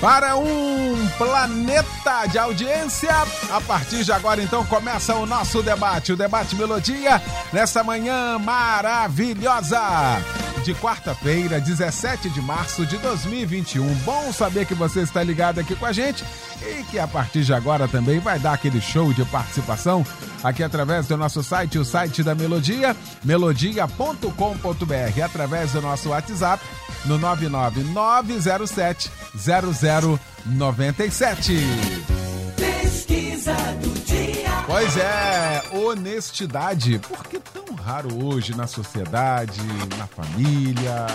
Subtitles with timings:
[0.00, 3.10] Para um planeta de audiência,
[3.50, 7.20] a partir de agora então começa o nosso debate, o debate Melodia,
[7.52, 9.80] nessa manhã maravilhosa
[10.62, 13.92] de quarta-feira, 17 de março de 2021.
[14.04, 16.24] Bom saber que você está ligado aqui com a gente
[16.62, 20.06] e que a partir de agora também vai dar aquele show de participação
[20.44, 26.62] aqui através do nosso site, o site da Melodia, melodia.com.br, através do nosso WhatsApp
[27.04, 31.58] no 99907 0097.
[32.56, 34.64] Pesquisa do dia.
[34.66, 36.98] Pois é, honestidade.
[37.00, 39.60] Por que tão raro hoje na sociedade,
[39.96, 41.06] na família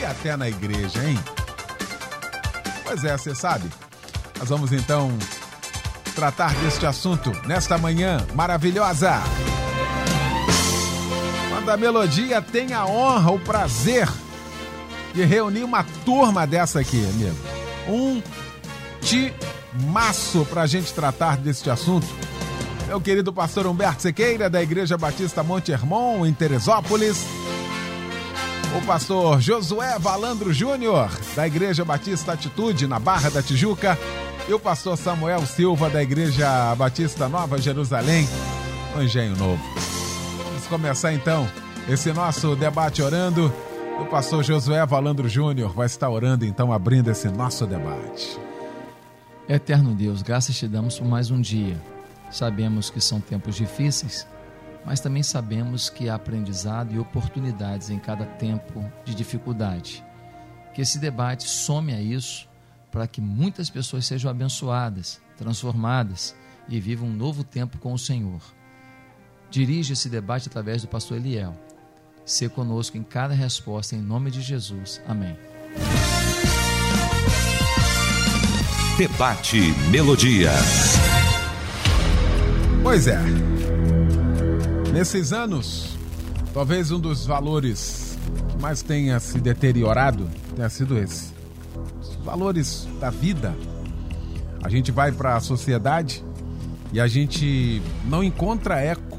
[0.00, 1.18] e até na igreja, hein?
[2.84, 3.68] Pois é, você sabe.
[4.38, 5.16] Nós vamos então
[6.14, 9.20] tratar deste assunto nesta manhã maravilhosa.
[11.48, 14.08] Quando a melodia tem a honra, o prazer
[15.14, 17.36] de reunir uma turma dessa aqui, amigo.
[17.88, 18.22] Um
[19.00, 22.06] timaço pra gente tratar deste assunto.
[22.88, 27.24] Meu querido pastor Humberto Sequeira, da Igreja Batista Monte Hermon, em Teresópolis.
[28.76, 33.96] O pastor Josué Valandro Júnior, da Igreja Batista Atitude, na Barra da Tijuca.
[34.48, 38.28] E o pastor Samuel Silva, da Igreja Batista Nova Jerusalém,
[38.94, 39.62] no Engenho Novo.
[40.44, 41.48] Vamos começar então
[41.88, 43.52] esse nosso debate orando.
[44.00, 48.38] O pastor Josué Valandro Júnior vai estar orando, então, abrindo esse nosso debate.
[49.48, 51.80] Eterno Deus, graças te damos por mais um dia.
[52.28, 54.26] Sabemos que são tempos difíceis,
[54.84, 60.04] mas também sabemos que há aprendizado e oportunidades em cada tempo de dificuldade.
[60.74, 62.48] Que esse debate some a isso
[62.90, 66.34] para que muitas pessoas sejam abençoadas, transformadas
[66.68, 68.40] e vivam um novo tempo com o Senhor.
[69.50, 71.54] Dirige esse debate através do pastor Eliel.
[72.24, 75.00] Ser conosco em cada resposta, em nome de Jesus.
[75.06, 75.36] Amém.
[78.96, 79.58] Debate
[79.90, 80.50] Melodia.
[82.82, 83.18] Pois é.
[84.92, 85.98] Nesses anos,
[86.54, 88.16] talvez um dos valores
[88.48, 91.34] que mais tenha se deteriorado tenha sido esse.
[92.00, 93.54] Os valores da vida.
[94.62, 96.24] A gente vai para a sociedade
[96.90, 99.13] e a gente não encontra eco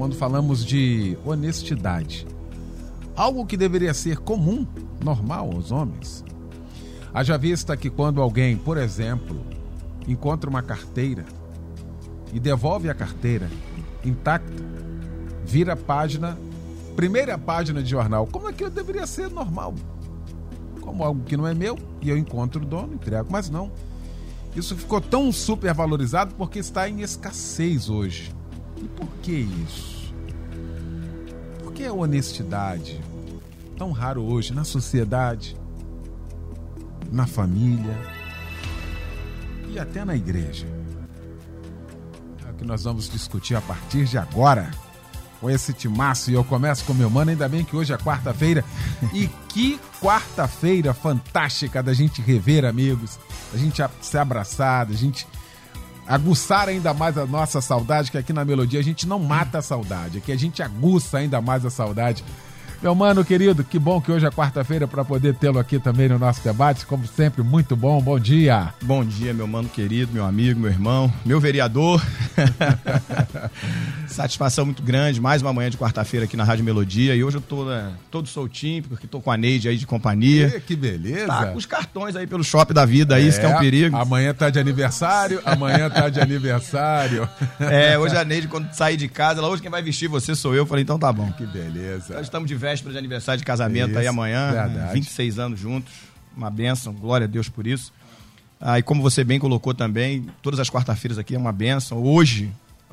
[0.00, 2.26] quando falamos de honestidade.
[3.14, 4.66] Algo que deveria ser comum,
[5.04, 6.24] normal aos homens.
[7.12, 9.38] Haja vista que quando alguém, por exemplo,
[10.08, 11.26] encontra uma carteira
[12.32, 13.50] e devolve a carteira
[14.02, 14.50] intacta,
[15.44, 16.38] vira página,
[16.96, 19.74] primeira página de jornal, como aquilo deveria ser normal.
[20.80, 23.70] Como algo que não é meu e eu encontro o dono, entrego, mas não.
[24.56, 28.39] Isso ficou tão super valorizado porque está em escassez hoje.
[28.82, 30.14] E por que isso?
[31.58, 33.00] Por que a honestidade
[33.76, 35.56] tão raro hoje na sociedade,
[37.10, 37.96] na família
[39.68, 40.66] e até na igreja?
[42.46, 44.70] É o que nós vamos discutir a partir de agora
[45.40, 46.30] com esse timaço.
[46.30, 48.64] E eu começo com meu mano, ainda bem que hoje é quarta-feira.
[49.14, 53.18] E que quarta-feira fantástica da gente rever, amigos,
[53.50, 55.26] da gente se abraçar, da gente
[56.10, 59.62] aguçar ainda mais a nossa saudade, que aqui na Melodia a gente não mata a
[59.62, 62.24] saudade, aqui a gente aguça ainda mais a saudade.
[62.82, 66.18] Meu mano querido, que bom que hoje é quarta-feira para poder tê-lo aqui também no
[66.18, 66.86] nosso debate.
[66.86, 68.00] Como sempre, muito bom.
[68.00, 68.72] Bom dia.
[68.80, 72.02] Bom dia, meu mano querido, meu amigo, meu irmão, meu vereador.
[74.08, 77.14] Satisfação muito grande, mais uma manhã de quarta-feira aqui na Rádio Melodia.
[77.14, 80.46] E hoje eu tô né, todo soltinho, porque tô com a Neide aí de companhia.
[80.56, 81.26] E, que beleza.
[81.26, 83.94] Tá com os cartões aí pelo shopping da vida, aí, isso que é um perigo.
[83.94, 87.28] Amanhã tá de aniversário, amanhã tá de aniversário.
[87.60, 90.54] É, hoje a Neide, quando sair de casa, ela, hoje quem vai vestir você sou
[90.54, 90.60] eu.
[90.60, 91.30] Eu falei, então tá bom.
[91.32, 92.14] Que beleza.
[92.14, 94.52] Nós estamos de véspera de aniversário de casamento Isso, aí amanhã.
[94.52, 94.94] verdade.
[94.94, 95.92] 26 anos juntos.
[96.36, 97.92] Uma benção, glória a Deus por isso.
[98.60, 101.98] Ah, e como você bem colocou também, todas as quarta-feiras aqui é uma benção.
[102.02, 102.50] Hoje,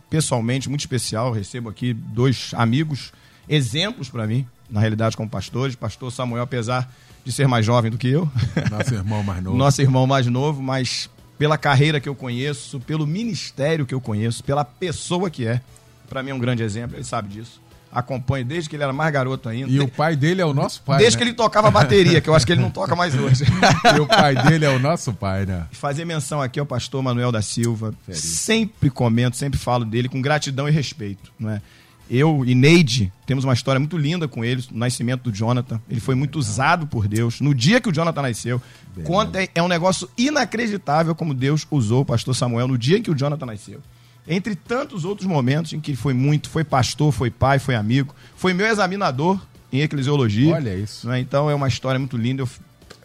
[0.09, 3.11] pessoalmente, muito especial, recebo aqui dois amigos,
[3.47, 5.75] exemplos para mim, na realidade, como pastores.
[5.75, 6.91] Pastor Samuel, apesar
[7.23, 8.29] de ser mais jovem do que eu,
[8.71, 9.57] Nosso irmão mais novo.
[9.57, 14.43] nosso irmão mais novo, mas pela carreira que eu conheço, pelo ministério que eu conheço,
[14.43, 15.61] pela pessoa que é,
[16.09, 17.61] para mim é um grande exemplo, ele sabe disso.
[17.97, 19.71] Acompanho desde que ele era mais garoto ainda.
[19.71, 20.99] E o pai dele é o nosso pai.
[20.99, 21.23] Desde né?
[21.23, 23.43] que ele tocava bateria, que eu acho que ele não toca mais hoje.
[23.95, 25.65] E o pai dele é o nosso pai, né?
[25.71, 27.95] Fazer menção aqui ao pastor Manuel da Silva.
[28.11, 31.31] Sempre comento, sempre falo dele com gratidão e respeito.
[31.39, 31.61] Não é?
[32.07, 35.81] Eu e Neide temos uma história muito linda com eles, no nascimento do Jonathan.
[35.89, 37.41] Ele foi muito usado por Deus.
[37.41, 38.61] No dia que o Jonathan nasceu,
[39.03, 43.11] conta, é um negócio inacreditável como Deus usou o pastor Samuel no dia em que
[43.11, 43.81] o Jonathan nasceu.
[44.27, 48.13] Entre tantos outros momentos em que ele foi muito, foi pastor, foi pai, foi amigo,
[48.35, 49.39] foi meu examinador
[49.71, 50.53] em eclesiologia.
[50.55, 51.07] Olha isso.
[51.07, 51.19] né?
[51.19, 52.41] Então é uma história muito linda.
[52.41, 52.49] Eu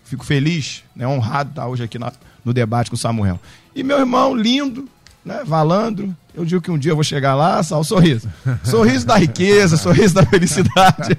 [0.04, 2.12] fico feliz, né, honrado de estar hoje aqui na-
[2.44, 3.40] no debate com o Samuel.
[3.74, 4.88] E meu irmão lindo,
[5.24, 8.28] né, Valandro, eu digo que um dia eu vou chegar lá, só o sorriso.
[8.64, 11.16] Sorriso da riqueza, sorriso da felicidade.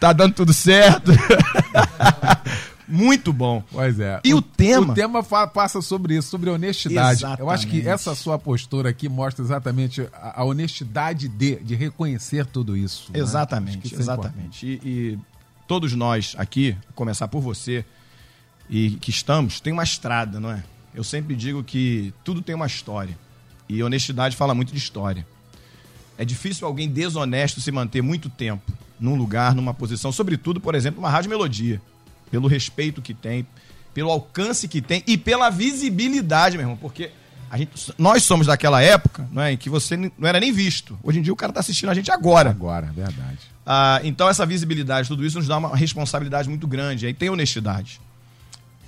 [0.00, 1.12] tá dando tudo certo.
[2.94, 3.62] muito bom.
[3.70, 4.20] Pois é.
[4.24, 4.92] E o tema?
[4.92, 7.22] O tema passa sobre isso, sobre honestidade.
[7.38, 7.88] Eu acho que Exatamente.
[7.88, 13.12] essa sua postura aqui mostra exatamente a, a honestidade de, de reconhecer tudo isso.
[13.12, 13.18] né?
[13.18, 14.66] Exatamente, isso é exatamente.
[14.66, 15.18] E, e
[15.66, 17.84] todos nós aqui, começar por você,
[18.70, 20.62] e que estamos, tem uma estrada, não é?
[20.94, 23.18] Eu sempre digo que tudo tem uma história.
[23.68, 25.26] E honestidade fala muito de história.
[26.16, 31.00] É difícil alguém desonesto se manter muito tempo num lugar, numa posição, sobretudo, por exemplo,
[31.00, 31.80] uma rádio melodia.
[32.34, 33.46] Pelo respeito que tem,
[33.94, 36.76] pelo alcance que tem e pela visibilidade, meu irmão.
[36.76, 37.12] Porque
[37.48, 40.98] a gente, nós somos daquela época não é, em que você não era nem visto.
[41.00, 42.50] Hoje em dia o cara está assistindo a gente agora.
[42.50, 43.38] Agora, verdade.
[43.64, 47.06] Ah, então, essa visibilidade, tudo isso nos dá uma responsabilidade muito grande.
[47.06, 48.00] Aí tem honestidade.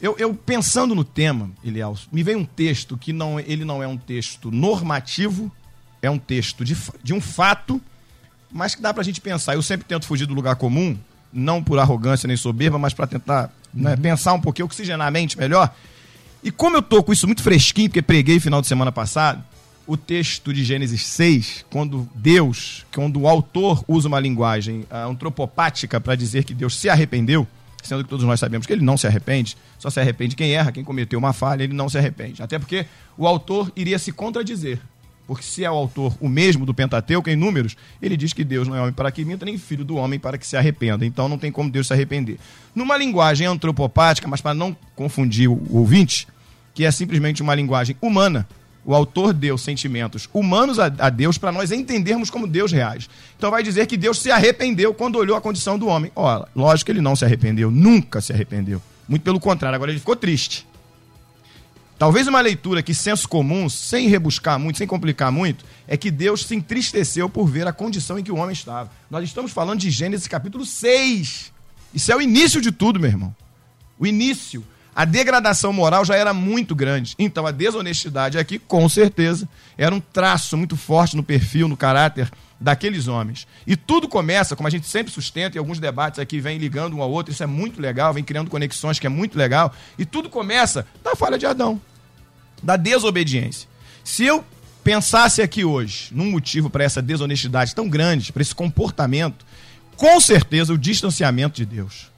[0.03, 3.87] Eu, eu pensando no tema, Eliel, me veio um texto que não, ele não é
[3.87, 5.53] um texto normativo,
[6.03, 7.81] é um texto de, de um fato,
[8.51, 9.55] mas que dá pra gente pensar.
[9.55, 10.99] Eu sempre tento fugir do lugar comum,
[11.37, 15.39] não por arrogância nem soberba, mas para tentar né, pensar um pouquinho, oxigenar a mente
[15.39, 15.75] melhor.
[16.43, 19.43] E como eu tô com isso muito fresquinho, porque preguei final de semana passado,
[19.87, 26.01] o texto de Gênesis 6, quando Deus, quando o autor usa uma linguagem ah, antropopática
[26.01, 27.47] para dizer que Deus se arrependeu,
[27.83, 30.73] sendo que todos nós sabemos que ele não se arrepende, só se arrepende quem erra,
[30.73, 32.43] quem cometeu uma falha, ele não se arrepende.
[32.43, 32.87] Até porque
[33.17, 34.81] o autor iria se contradizer.
[35.27, 38.69] Porque se é o autor o mesmo do Pentateuco, em números, ele diz que Deus
[38.69, 41.05] não é homem para que minta, nem filho do homem para que se arrependa.
[41.05, 42.39] Então não tem como Deus se arrepender.
[42.75, 46.29] Numa linguagem antropopática, mas para não confundir o ouvinte,
[46.73, 48.47] que é simplesmente uma linguagem humana,
[48.85, 53.09] o autor deu sentimentos humanos a, Deus para nós entendermos como Deus reage.
[53.37, 56.13] Então vai dizer que Deus se arrependeu quando olhou a condição do homem.
[56.15, 58.81] Ora, lógico que ele não se arrependeu, nunca se arrependeu.
[59.09, 60.65] Muito pelo contrário, agora ele ficou triste.
[61.99, 66.45] Talvez uma leitura que senso comum, sem rebuscar muito, sem complicar muito, é que Deus
[66.45, 68.91] se entristeceu por ver a condição em que o homem estava.
[69.11, 71.53] Nós estamos falando de Gênesis capítulo 6.
[71.95, 73.35] Isso é o início de tudo, meu irmão.
[73.99, 74.63] O início.
[74.95, 77.15] A degradação moral já era muito grande.
[77.19, 82.31] Então a desonestidade aqui, com certeza, era um traço muito forte no perfil, no caráter
[82.61, 83.47] daqueles homens.
[83.67, 87.03] E tudo começa, como a gente sempre sustenta, e alguns debates aqui vêm ligando um
[87.03, 89.73] ao outro, isso é muito legal, vem criando conexões que é muito legal.
[89.99, 91.81] E tudo começa da falha de Adão,
[92.63, 93.69] da desobediência.
[94.03, 94.45] Se eu
[94.83, 99.45] pensasse aqui hoje num motivo para essa desonestidade tão grande, para esse comportamento,
[99.97, 102.11] com certeza o distanciamento de Deus.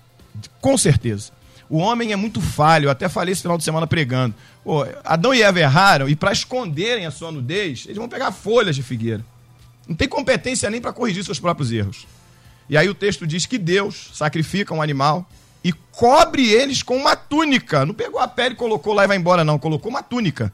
[0.60, 1.32] Com certeza.
[1.70, 4.34] O homem é muito falho, eu até falei esse final de semana pregando.
[4.64, 8.76] Pô, Adão e Eva erraram e para esconderem a sua nudez, eles vão pegar folhas
[8.76, 9.24] de figueira.
[9.88, 12.06] Não tem competência nem para corrigir seus próprios erros.
[12.68, 15.26] E aí o texto diz que Deus sacrifica um animal
[15.64, 17.86] e cobre eles com uma túnica.
[17.86, 19.58] Não pegou a pele colocou lá e vai embora, não.
[19.58, 20.52] Colocou uma túnica.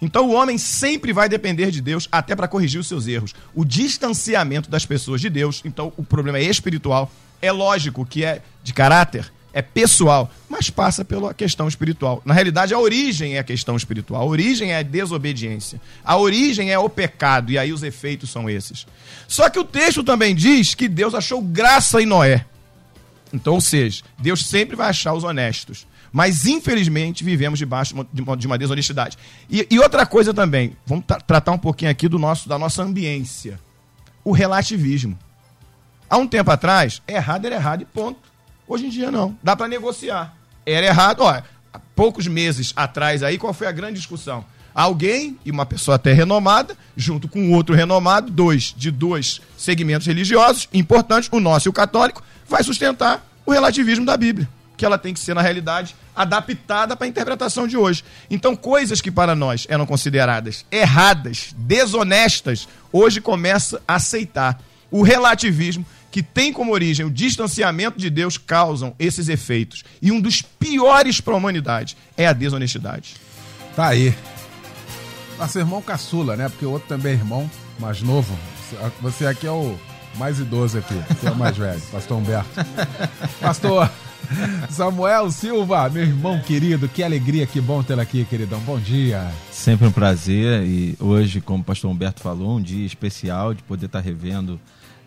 [0.00, 3.34] Então o homem sempre vai depender de Deus até para corrigir os seus erros.
[3.54, 7.10] O distanciamento das pessoas de Deus, então o problema é espiritual.
[7.40, 12.20] É lógico que é de caráter, é pessoal, mas passa pela questão espiritual.
[12.26, 14.20] Na realidade, a origem é a questão espiritual.
[14.20, 15.80] A origem é a desobediência.
[16.04, 18.86] A origem é o pecado, e aí os efeitos são esses.
[19.26, 22.44] Só que o texto também diz que Deus achou graça em Noé.
[23.32, 25.86] Então, ou seja, Deus sempre vai achar os honestos.
[26.12, 29.16] Mas, infelizmente, vivemos debaixo de uma, de uma desonestidade.
[29.48, 32.82] E, e outra coisa também, vamos tra- tratar um pouquinho aqui do nosso, da nossa
[32.82, 33.58] ambiência.
[34.22, 35.18] O relativismo.
[36.10, 38.35] Há um tempo atrás, errado era errado e ponto.
[38.68, 39.36] Hoje em dia, não.
[39.42, 40.34] Dá para negociar.
[40.64, 41.20] Era errado.
[41.20, 44.44] Olha, há poucos meses atrás aí, qual foi a grande discussão?
[44.74, 50.68] Alguém, e uma pessoa até renomada, junto com outro renomado, dois de dois segmentos religiosos
[50.74, 54.46] importantes, o nosso e o católico, vai sustentar o relativismo da Bíblia.
[54.76, 58.04] Que ela tem que ser, na realidade, adaptada para a interpretação de hoje.
[58.28, 64.60] Então, coisas que para nós eram consideradas erradas, desonestas, hoje começa a aceitar.
[64.90, 69.84] O relativismo, que tem como origem o distanciamento de Deus, causam esses efeitos.
[70.00, 73.16] E um dos piores para a humanidade é a desonestidade.
[73.74, 74.14] Tá aí.
[75.38, 76.48] Nosso irmão caçula, né?
[76.48, 78.34] Porque o outro também é irmão, mais novo.
[79.02, 79.78] Você aqui é o
[80.14, 80.94] mais idoso aqui.
[81.10, 82.48] Você é o mais velho, pastor Humberto.
[83.38, 83.90] Pastor,
[84.70, 88.58] Samuel Silva, meu irmão querido, que alegria, que bom tê-lo aqui, queridão.
[88.60, 89.30] Bom dia.
[89.52, 93.84] Sempre um prazer e hoje, como o pastor Humberto falou, um dia especial de poder
[93.84, 94.58] estar revendo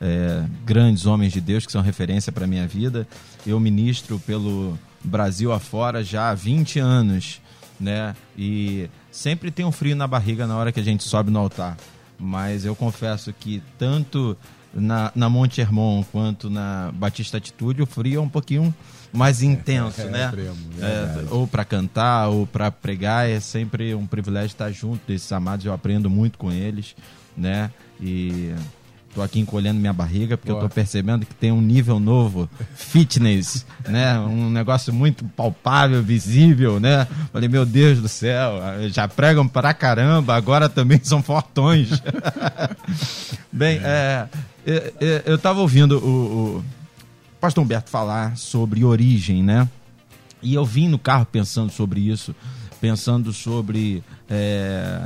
[0.02, 3.08] é, grandes homens de Deus que são referência para a minha vida.
[3.46, 7.42] Eu ministro pelo Brasil afora já há 20 anos,
[7.80, 8.16] né?
[8.38, 11.78] E sempre tem um frio na barriga na hora que a gente sobe no altar.
[12.18, 14.38] Mas eu confesso que tanto
[14.74, 18.74] na, na Monte Hermon quanto na Batista Atitude, o frio é um pouquinho
[19.12, 20.26] mais intenso, é, né?
[20.26, 25.32] extremo, É, ou para cantar, ou para pregar, é sempre um privilégio estar junto desses
[25.32, 25.66] amados.
[25.66, 26.96] Eu aprendo muito com eles,
[27.36, 27.72] né?
[28.00, 28.54] E
[29.14, 30.64] tô aqui encolhendo minha barriga porque Boa.
[30.64, 34.20] eu tô percebendo que tem um nível novo, fitness, né?
[34.20, 37.08] Um negócio muito palpável, visível, né?
[37.32, 38.54] Falei, meu Deus do céu,
[38.90, 41.90] já pregam pra caramba, agora também são fortões.
[43.52, 44.28] Bem, é,
[44.66, 46.66] é, é, eu tava ouvindo o, o
[47.42, 49.68] pastor Humberto falar sobre origem, né?
[50.42, 52.36] E eu vim no carro pensando sobre isso,
[52.80, 54.04] pensando sobre.
[54.30, 55.02] é,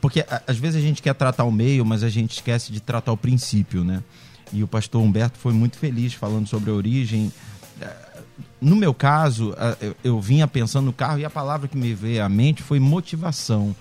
[0.00, 3.12] porque às vezes a gente quer tratar o meio, mas a gente esquece de tratar
[3.12, 4.02] o princípio, né?
[4.52, 7.32] E o pastor Humberto foi muito feliz falando sobre a origem.
[7.80, 7.96] É,
[8.60, 9.54] No meu caso,
[10.02, 13.74] eu vinha pensando no carro e a palavra que me veio à mente foi motivação.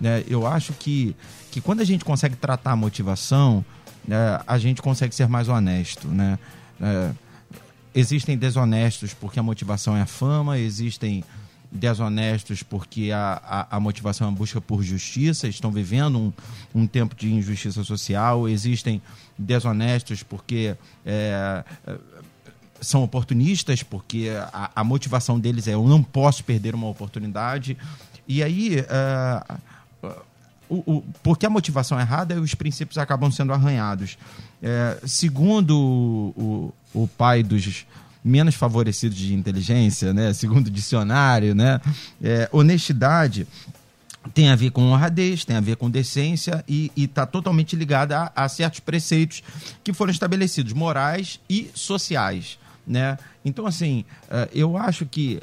[0.00, 0.24] Né?
[0.26, 1.14] Eu acho que,
[1.50, 3.64] que quando a gente consegue tratar a motivação,
[4.06, 6.08] né, a gente consegue ser mais honesto.
[6.08, 6.38] Né?
[6.80, 7.10] É,
[7.94, 11.22] existem desonestos porque a motivação é a fama, existem
[11.74, 16.32] desonestos porque a, a, a motivação é a busca por justiça, estão vivendo um,
[16.74, 19.02] um tempo de injustiça social, existem
[19.36, 21.98] desonestos porque é, é,
[22.80, 27.76] são oportunistas, porque a, a motivação deles é eu não posso perder uma oportunidade.
[28.28, 29.58] E aí, é,
[30.68, 34.16] o, o- porque a motivação é errada, os princípios acabam sendo arranhados.
[34.62, 37.84] É, segundo o, o pai dos
[38.24, 40.32] menos favorecidos de inteligência, né?
[40.32, 41.80] segundo o dicionário, né?
[42.22, 43.46] É, honestidade
[44.32, 48.44] tem a ver com honradez, tem a ver com decência e está totalmente ligada a,
[48.44, 49.42] a certos preceitos
[49.82, 52.58] que foram estabelecidos, morais e sociais.
[52.86, 53.18] Né?
[53.44, 55.40] Então, assim, eh, eu acho que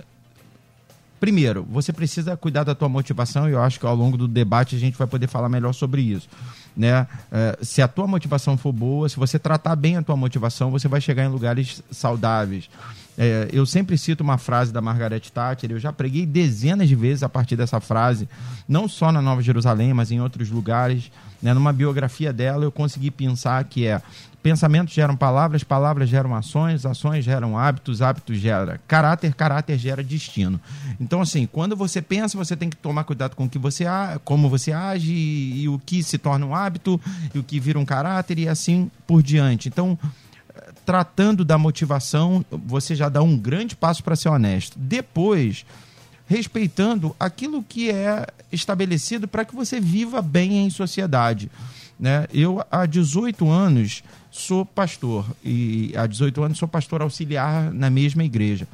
[1.22, 4.76] Primeiro, você precisa cuidar da tua motivação e eu acho que ao longo do debate
[4.76, 6.28] a gente vai poder falar melhor sobre isso.
[6.76, 7.06] Né?
[7.32, 10.88] Eh, se a tua motivação for boa, se você tratar bem a tua motivação, você
[10.88, 12.68] vai chegar em lugares saudáveis.
[13.16, 17.22] Eh, eu sempre cito uma frase da Margaret Thatcher, eu já preguei dezenas de vezes
[17.22, 18.28] a partir dessa frase,
[18.68, 21.12] não só na Nova Jerusalém, mas em outros lugares.
[21.40, 21.54] Né?
[21.54, 24.02] Numa biografia dela, eu consegui pensar que é
[24.42, 30.60] Pensamentos geram palavras, palavras geram ações, ações geram hábitos, hábitos geram caráter, caráter gera destino.
[31.00, 33.86] Então, assim, quando você pensa, você tem que tomar cuidado com o que você
[34.26, 37.00] como você age e, e o que se torna um hábito
[37.36, 39.68] e o que vira um caráter e assim por diante.
[39.70, 39.98] Então,
[40.86, 44.78] tratando da motivação, você já dá um grande passo para ser honesto.
[44.78, 45.66] Depois,
[46.26, 51.52] respeitando aquilo que é estabelecido para que você viva bem em sociedade.
[52.00, 52.26] Né?
[52.34, 58.24] Eu, há 18 anos, sou pastor e há 18 anos sou pastor auxiliar na mesma
[58.24, 58.66] igreja.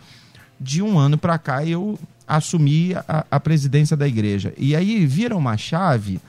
[0.59, 4.53] De um ano para cá, eu assumi a, a presidência da igreja.
[4.57, 6.19] E aí vira uma chave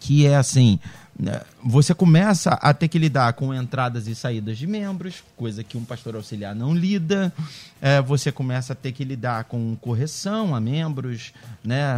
[0.00, 0.78] que é assim:
[1.18, 5.76] né, você começa a ter que lidar com entradas e saídas de membros, coisa que
[5.78, 7.32] um pastor auxiliar não lida.
[7.80, 11.32] É, você começa a ter que lidar com correção a membros,
[11.64, 11.96] né,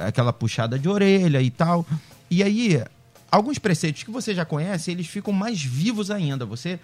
[0.00, 1.86] é, aquela puxada de orelha e tal.
[2.30, 2.82] E aí,
[3.30, 6.44] alguns preceitos que você já conhece, eles ficam mais vivos ainda.
[6.46, 6.80] Você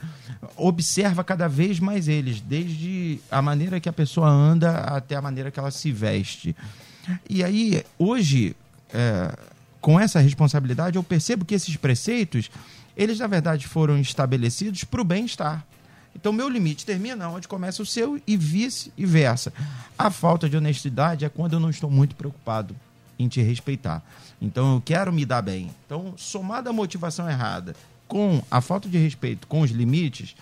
[0.56, 5.50] observa cada vez mais eles, desde a maneira que a pessoa anda até a maneira
[5.50, 6.54] que ela se veste.
[7.28, 8.54] E aí, hoje,
[8.92, 9.36] é,
[9.80, 12.50] com essa responsabilidade, eu percebo que esses preceitos,
[12.96, 15.64] eles na verdade foram estabelecidos para o bem-estar.
[16.14, 19.52] Então, meu limite termina onde começa o seu e vice-versa.
[19.98, 22.74] A falta de honestidade é quando eu não estou muito preocupado
[23.18, 24.02] em te respeitar.
[24.40, 25.70] Então, eu quero me dar bem.
[25.86, 27.74] Então, somada a motivação errada
[28.08, 30.34] com a falta de respeito com os limites,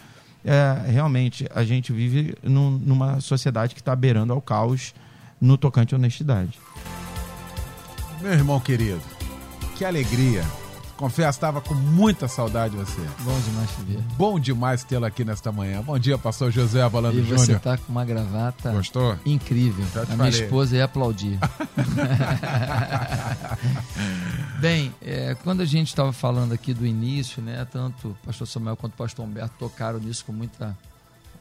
[0.44, 4.92] é, realmente a gente vive num- numa sociedade que está beirando ao caos
[5.40, 6.58] no tocante à honestidade.
[8.20, 9.02] Meu irmão querido,
[9.76, 10.44] que alegria.
[11.02, 13.00] Confesso, estava com muita saudade de você.
[13.24, 13.98] Bom demais te ver.
[14.16, 15.82] Bom demais tê-lo aqui nesta manhã.
[15.82, 17.60] Bom dia, pastor José Avalando E você Júnior.
[17.60, 19.18] tá com uma gravata Gostou?
[19.26, 19.84] incrível.
[19.96, 20.30] A minha falei.
[20.44, 21.40] esposa ia aplaudir.
[24.60, 28.76] Bem, é, quando a gente estava falando aqui do início, né, tanto o pastor Samuel
[28.76, 30.78] quanto o pastor Humberto tocaram nisso com muita,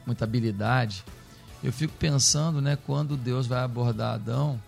[0.04, 1.04] muita habilidade,
[1.62, 4.60] eu fico pensando, né, quando Deus vai abordar Adão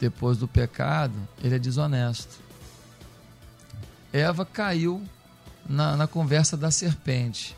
[0.00, 2.40] depois do pecado, ele é desonesto.
[4.12, 5.02] Eva caiu
[5.68, 7.56] na, na conversa da serpente.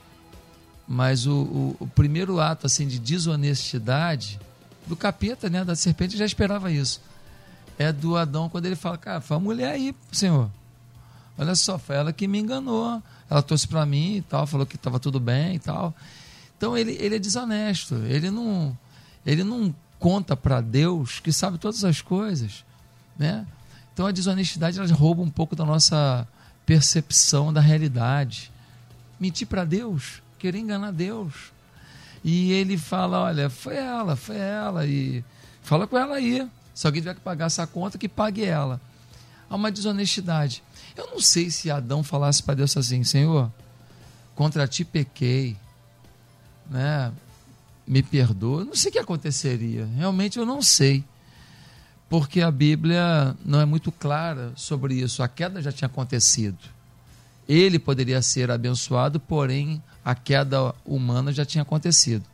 [0.87, 4.39] Mas o, o, o primeiro ato assim de desonestidade
[4.87, 7.01] do capeta, né, da serpente, já esperava isso.
[7.79, 10.51] É do Adão quando ele fala, cara, foi a mulher aí, senhor.
[11.37, 13.03] Olha só, foi ela que me enganou.
[13.29, 15.95] Ela trouxe para mim e tal, falou que estava tudo bem e tal.
[16.57, 17.97] Então ele, ele é desonesto.
[18.07, 18.77] Ele não,
[19.27, 22.65] ele não conta para Deus que sabe todas as coisas,
[23.19, 23.47] né?
[23.93, 26.29] Então a desonestidade ela rouba um pouco da nossa
[26.67, 28.51] percepção da realidade.
[29.19, 31.53] Mentir para Deus, querer enganar Deus.
[32.23, 34.87] E ele fala: olha, foi ela, foi ela.
[34.87, 35.25] E
[35.63, 36.49] fala com ela aí.
[36.75, 38.81] Se alguém tiver que pagar essa conta, que pague ela.
[39.49, 40.63] Há uma desonestidade.
[40.97, 43.53] Eu não sei se Adão falasse para Deus assim: Senhor,
[44.35, 45.57] contra ti pequei,
[46.69, 47.13] né?
[47.87, 48.65] me perdoa.
[48.65, 49.87] Não sei o que aconteceria.
[49.97, 51.05] Realmente eu não sei.
[52.15, 55.21] Porque a Bíblia não é muito clara sobre isso.
[55.21, 56.57] A queda já tinha acontecido.
[57.49, 62.25] Ele poderia ser abençoado, porém a queda humana já tinha acontecido.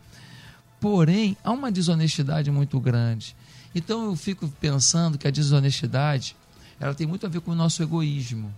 [0.79, 3.35] Porém, há uma desonestidade muito grande.
[3.75, 6.37] Então eu fico pensando que a desonestidade
[6.79, 8.55] ela tem muito a ver com o nosso egoísmo.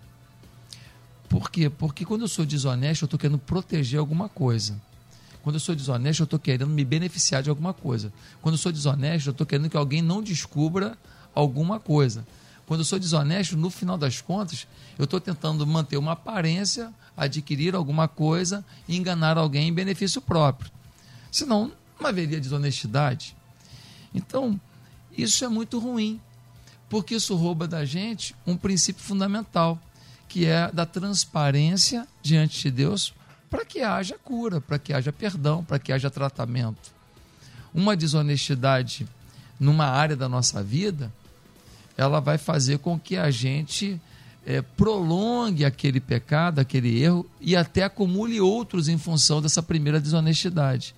[1.28, 1.70] Por quê?
[1.70, 4.74] Porque quando eu sou desonesto, eu estou querendo proteger alguma coisa.
[5.40, 8.12] Quando eu sou desonesto, eu estou querendo me beneficiar de alguma coisa.
[8.40, 10.98] Quando eu sou desonesto, eu estou querendo que alguém não descubra
[11.34, 12.26] alguma coisa.
[12.66, 14.66] Quando eu sou desonesto, no final das contas,
[14.98, 20.70] eu estou tentando manter uma aparência, adquirir alguma coisa enganar alguém em benefício próprio.
[21.30, 23.36] Senão, não haveria desonestidade.
[24.14, 24.60] Então,
[25.16, 26.20] isso é muito ruim,
[26.88, 29.78] porque isso rouba da gente um princípio fundamental,
[30.28, 33.14] que é da transparência diante de Deus
[33.50, 36.90] para que haja cura, para que haja perdão, para que haja tratamento.
[37.74, 39.06] Uma desonestidade
[39.60, 41.12] numa área da nossa vida,
[41.96, 44.00] ela vai fazer com que a gente
[44.46, 50.94] é, prolongue aquele pecado, aquele erro e até acumule outros em função dessa primeira desonestidade,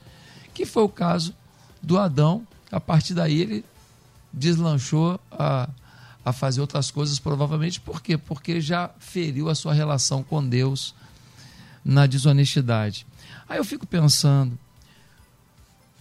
[0.52, 1.34] que foi o caso
[1.82, 2.46] do Adão.
[2.70, 3.64] A partir daí ele
[4.32, 5.68] deslanchou a,
[6.24, 8.16] a fazer outras coisas, provavelmente por quê?
[8.16, 10.94] Porque já feriu a sua relação com Deus
[11.84, 13.06] na desonestidade.
[13.48, 14.58] Aí eu fico pensando,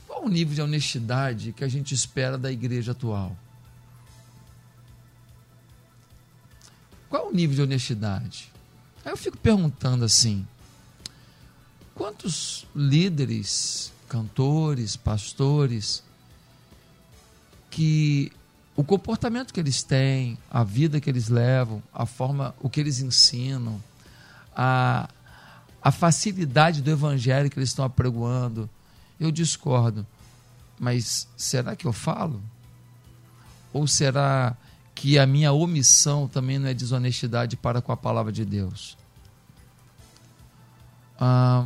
[0.08, 3.36] qual o nível de honestidade que a gente espera da igreja atual?
[7.14, 8.52] Qual o nível de honestidade?
[9.06, 10.48] Aí eu fico perguntando assim:
[11.94, 16.02] quantos líderes, cantores, pastores,
[17.70, 18.32] que
[18.76, 22.98] o comportamento que eles têm, a vida que eles levam, a forma, o que eles
[23.00, 23.80] ensinam,
[24.56, 25.08] a,
[25.84, 28.68] a facilidade do evangelho que eles estão apregoando.
[29.20, 30.04] Eu discordo.
[30.80, 32.42] Mas será que eu falo?
[33.72, 34.58] Ou será
[34.96, 38.98] que a minha omissão também não é desonestidade para com a palavra de Deus?
[41.20, 41.66] Ah,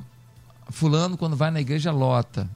[0.69, 2.49] fulano, quando vai na igreja, lota.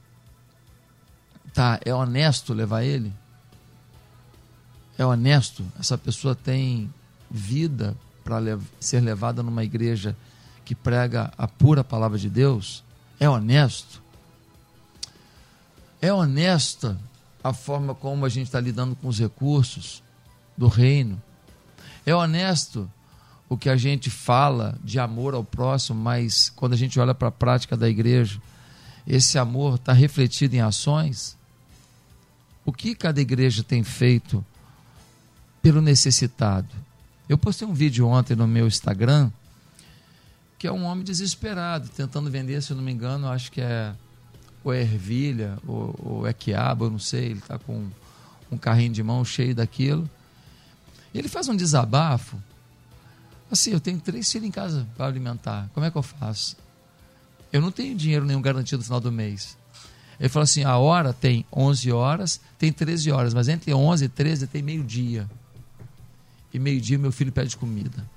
[1.52, 3.12] Tá, é honesto levar ele?
[4.96, 5.64] É honesto?
[5.78, 6.92] Essa pessoa tem
[7.30, 10.16] vida para lev ser levada numa igreja
[10.64, 12.82] que prega a pura palavra de Deus?
[13.18, 14.02] É honesto?
[16.00, 16.98] É honesta
[17.42, 20.02] a forma como a gente está lidando com os recursos
[20.62, 21.20] do reino?
[22.06, 22.88] É honesto
[23.48, 27.28] o que a gente fala de amor ao próximo, mas quando a gente olha para
[27.28, 28.40] a prática da igreja,
[29.04, 31.36] esse amor está refletido em ações?
[32.64, 34.44] O que cada igreja tem feito
[35.60, 36.68] pelo necessitado?
[37.28, 39.30] Eu postei um vídeo ontem no meu Instagram
[40.56, 43.92] que é um homem desesperado, tentando vender, se eu não me engano, acho que é
[44.62, 47.88] o ervilha, ou, ou é quiabo, eu não sei, ele está com
[48.48, 50.08] um carrinho de mão cheio daquilo.
[51.14, 52.40] Ele faz um desabafo.
[53.50, 55.68] Assim, eu tenho três filhos em casa para alimentar.
[55.74, 56.56] Como é que eu faço?
[57.52, 59.58] Eu não tenho dinheiro nenhum garantido no final do mês.
[60.18, 64.08] Ele falou assim: a hora tem 11 horas, tem 13 horas, mas entre 11 e
[64.08, 65.28] 13 tem meio-dia.
[66.52, 68.08] E meio-dia meu filho pede comida.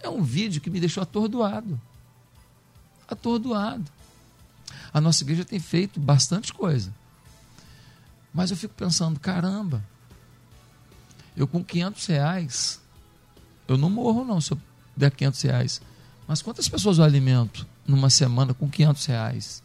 [0.00, 1.80] É um vídeo que me deixou atordoado.
[3.08, 3.84] Atordoado.
[4.94, 6.94] A nossa igreja tem feito bastante coisa.
[8.32, 9.82] Mas eu fico pensando, caramba,
[11.36, 12.80] eu com 500 reais,
[13.68, 14.58] eu não morro não se eu
[14.96, 15.80] der 500 reais.
[16.26, 19.62] Mas quantas pessoas eu alimento numa semana com 500 reais?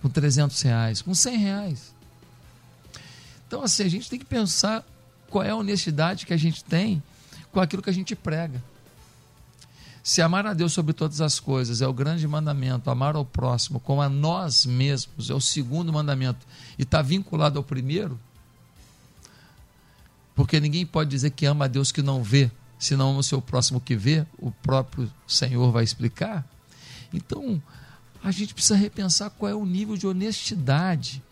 [0.00, 1.02] Com 300 reais?
[1.02, 1.94] Com 100 reais?
[3.46, 4.84] Então, assim, a gente tem que pensar
[5.28, 7.02] qual é a honestidade que a gente tem
[7.50, 8.62] com aquilo que a gente prega.
[10.02, 13.78] Se amar a Deus sobre todas as coisas é o grande mandamento, amar ao próximo
[13.78, 16.44] como a nós mesmos é o segundo mandamento
[16.76, 18.18] e está vinculado ao primeiro,
[20.34, 23.22] porque ninguém pode dizer que ama a Deus que não vê, se não ama o
[23.22, 26.44] seu próximo que vê, o próprio Senhor vai explicar.
[27.12, 27.62] Então,
[28.22, 31.22] a gente precisa repensar qual é o nível de honestidade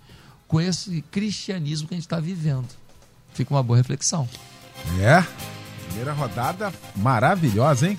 [0.47, 2.69] com esse cristianismo que a gente está vivendo.
[3.33, 4.29] Fica uma boa reflexão.
[5.01, 5.25] É.
[5.87, 7.99] Primeira rodada maravilhosa, hein?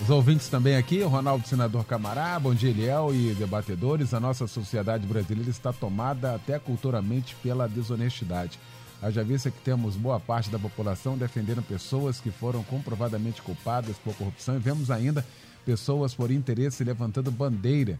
[0.00, 4.12] Os ouvintes também aqui, o Ronaldo Senador Camará, bom dia Eliel e debatedores.
[4.12, 8.58] A nossa sociedade brasileira está tomada até culturalmente pela desonestidade.
[9.02, 14.14] Haja vista que temos boa parte da população defendendo pessoas que foram comprovadamente culpadas por
[14.14, 15.26] corrupção e vemos ainda
[15.66, 17.98] pessoas por interesse levantando bandeira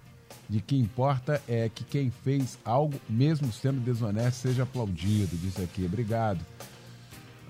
[0.49, 5.37] de que importa é que quem fez algo, mesmo sendo desonesto, seja aplaudido.
[5.37, 6.41] Diz aqui, obrigado.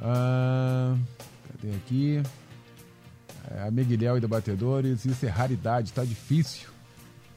[0.00, 0.96] Ah,
[1.48, 2.22] cadê aqui?
[3.50, 6.68] É, Amiguilhel e debatedores, isso é raridade, está difícil,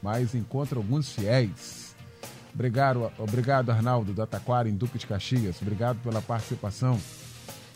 [0.02, 1.85] mas encontra alguns fiéis.
[2.56, 5.60] Obrigado, obrigado Arnaldo, da Taquara, em Duque de Caxias.
[5.60, 6.98] Obrigado pela participação.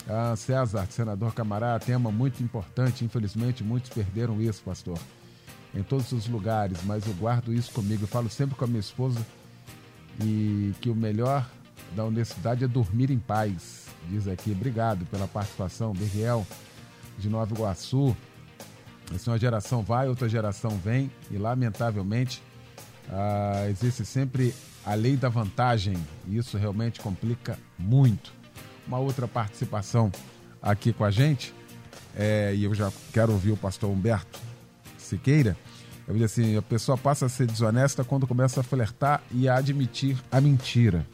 [0.08, 3.04] Ah, César, senador Camará, tema muito importante.
[3.04, 4.98] Infelizmente, muitos perderam isso, pastor.
[5.74, 8.04] Em todos os lugares, mas eu guardo isso comigo.
[8.04, 9.20] Eu falo sempre com a minha esposa
[10.24, 11.46] e que o melhor
[11.94, 13.84] da honestidade é dormir em paz.
[14.08, 16.46] Diz aqui, obrigado pela participação, Berriel,
[17.18, 18.16] de Nova Iguaçu.
[19.14, 22.42] Assim, uma geração vai, outra geração vem, e lamentavelmente
[23.12, 25.96] ah, existe sempre a lei da vantagem,
[26.27, 28.33] e isso realmente complica muito.
[28.87, 30.11] Uma outra participação
[30.62, 31.55] aqui com a gente,
[32.16, 34.38] é, e eu já quero ouvir o pastor Humberto
[34.99, 35.57] Siqueira.
[36.07, 39.57] Eu digo assim: a pessoa passa a ser desonesta quando começa a flertar e a
[39.57, 41.07] admitir a mentira.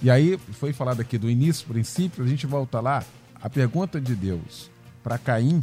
[0.00, 3.04] E aí, foi falado aqui do início, princípio, a gente volta lá.
[3.40, 4.70] A pergunta de Deus
[5.02, 5.62] para Caim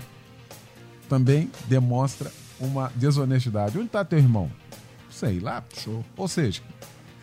[1.07, 3.77] também demonstra uma desonestidade.
[3.77, 4.49] Onde está teu irmão?
[5.15, 5.63] Sei lá.
[5.77, 6.03] Show.
[6.17, 6.61] Ou seja,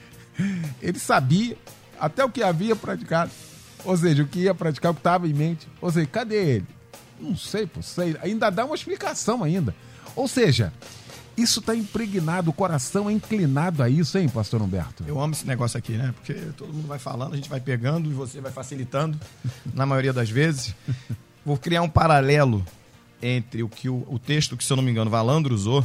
[0.81, 1.57] ele sabia
[2.01, 3.31] até o que havia praticado.
[3.85, 5.69] Ou seja, o que ia praticar, o que estava em mente.
[5.81, 6.67] Ou seja, cadê ele?
[7.21, 8.17] Não sei, pô, sei.
[8.23, 9.75] Ainda dá uma explicação ainda.
[10.17, 10.73] Ou seja,
[11.37, 15.05] isso está impregnado, o coração é inclinado a isso, hein, pastor Humberto?
[15.07, 16.15] Eu amo esse negócio aqui, né?
[16.15, 19.19] Porque todo mundo vai falando, a gente vai pegando e você vai facilitando,
[19.75, 20.75] na maioria das vezes.
[21.45, 22.65] Vou criar um paralelo
[23.21, 25.85] entre o que o, o texto que, se eu não me engano, Valandro usou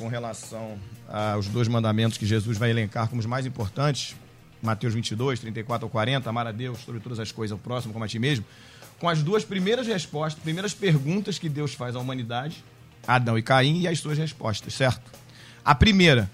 [0.00, 4.16] com relação aos dois mandamentos que Jesus vai elencar como os mais importantes,
[4.62, 8.04] Mateus 22, 34 ou 40, amar a Deus sobre todas as coisas, o próximo como
[8.04, 8.44] a ti mesmo,
[8.98, 12.64] com as duas primeiras respostas, primeiras perguntas que Deus faz à humanidade,
[13.06, 15.12] Adão e Caim, e as suas respostas, certo?
[15.62, 16.30] A primeira,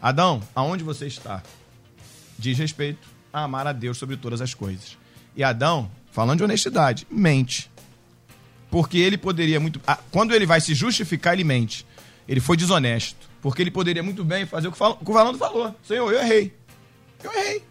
[0.00, 1.42] Adão, aonde você está?
[2.38, 4.96] Diz respeito a amar a Deus sobre todas as coisas.
[5.36, 7.70] E Adão, falando de honestidade, mente.
[8.70, 9.80] Porque ele poderia muito.
[10.10, 11.84] Quando ele vai se justificar, ele mente.
[12.30, 13.28] Ele foi desonesto.
[13.42, 15.74] Porque ele poderia muito bem fazer o que, o que o Valando falou.
[15.82, 16.54] Senhor, eu errei.
[17.24, 17.64] Eu errei.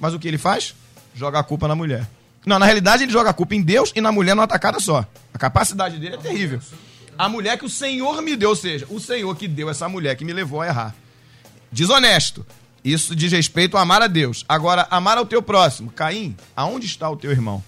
[0.00, 0.74] Mas o que ele faz?
[1.14, 2.04] Joga a culpa na mulher.
[2.44, 5.06] Não, na realidade ele joga a culpa em Deus e na mulher numa tacada só.
[5.32, 6.58] A capacidade dele é terrível.
[7.16, 10.16] A mulher que o Senhor me deu, ou seja, o Senhor que deu essa mulher
[10.16, 10.94] que me levou a errar.
[11.70, 12.44] Desonesto.
[12.82, 14.44] Isso diz respeito a amar a Deus.
[14.48, 15.92] Agora, amar ao teu próximo.
[15.92, 17.62] Caim, aonde está o teu irmão?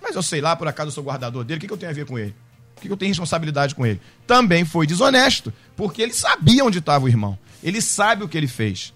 [0.00, 1.94] Mas eu sei lá, por acaso eu sou guardador dele, o que eu tenho a
[1.94, 2.34] ver com ele?
[2.82, 4.00] O que, que eu tenho responsabilidade com ele?
[4.26, 7.38] Também foi desonesto, porque ele sabia onde estava o irmão.
[7.62, 8.92] Ele sabe o que ele fez.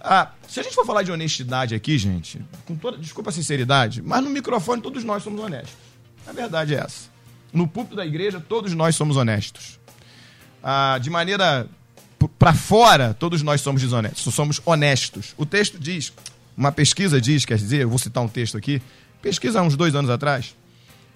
[0.00, 4.02] Ah, se a gente for falar de honestidade aqui, gente, com toda, desculpa a sinceridade,
[4.02, 5.76] mas no microfone todos nós somos honestos.
[6.26, 7.08] A verdade é essa.
[7.52, 9.78] No púlpito da igreja, todos nós somos honestos.
[10.60, 11.68] Ah, de maneira
[12.36, 15.34] para fora, todos nós somos desonestos, somos honestos.
[15.36, 16.12] O texto diz,
[16.56, 18.82] uma pesquisa diz, quer dizer, eu vou citar um texto aqui,
[19.22, 20.56] pesquisa há uns dois anos atrás,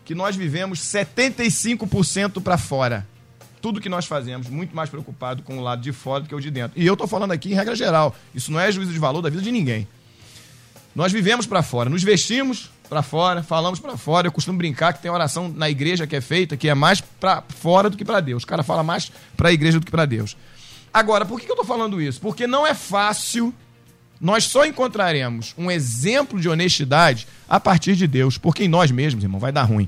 [0.09, 3.07] que nós vivemos 75% para fora.
[3.61, 6.41] Tudo que nós fazemos, muito mais preocupado com o lado de fora do que o
[6.41, 6.81] de dentro.
[6.81, 8.17] E eu estou falando aqui em regra geral.
[8.35, 9.87] Isso não é juízo de valor da vida de ninguém.
[10.95, 14.29] Nós vivemos para fora, nos vestimos para fora, falamos para fora.
[14.29, 17.43] Eu costumo brincar que tem oração na igreja que é feita que é mais para
[17.47, 18.45] fora do que para Deus.
[18.45, 20.39] O cara fala mais para a igreja do que para Deus.
[20.91, 22.19] Agora, por que eu estou falando isso?
[22.19, 23.53] Porque não é fácil.
[24.19, 29.23] Nós só encontraremos um exemplo de honestidade a partir de Deus, porque em nós mesmos,
[29.23, 29.87] irmão, vai dar ruim.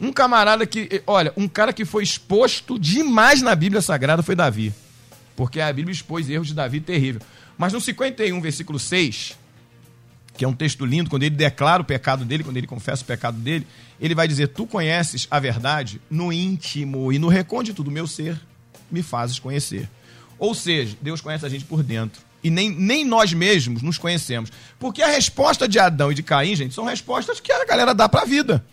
[0.00, 4.72] Um camarada que, olha, um cara que foi exposto demais na Bíblia Sagrada foi Davi.
[5.34, 7.20] Porque a Bíblia expôs erros de Davi terrível.
[7.56, 9.36] Mas no 51, versículo 6,
[10.36, 13.06] que é um texto lindo, quando ele declara o pecado dele, quando ele confessa o
[13.06, 13.66] pecado dele,
[13.98, 18.38] ele vai dizer: Tu conheces a verdade no íntimo e no recôndito do meu ser,
[18.90, 19.88] me fazes conhecer.
[20.38, 22.20] Ou seja, Deus conhece a gente por dentro.
[22.44, 24.52] E nem, nem nós mesmos nos conhecemos.
[24.78, 28.08] Porque a resposta de Adão e de Caim, gente, são respostas que a galera dá
[28.08, 28.64] pra vida.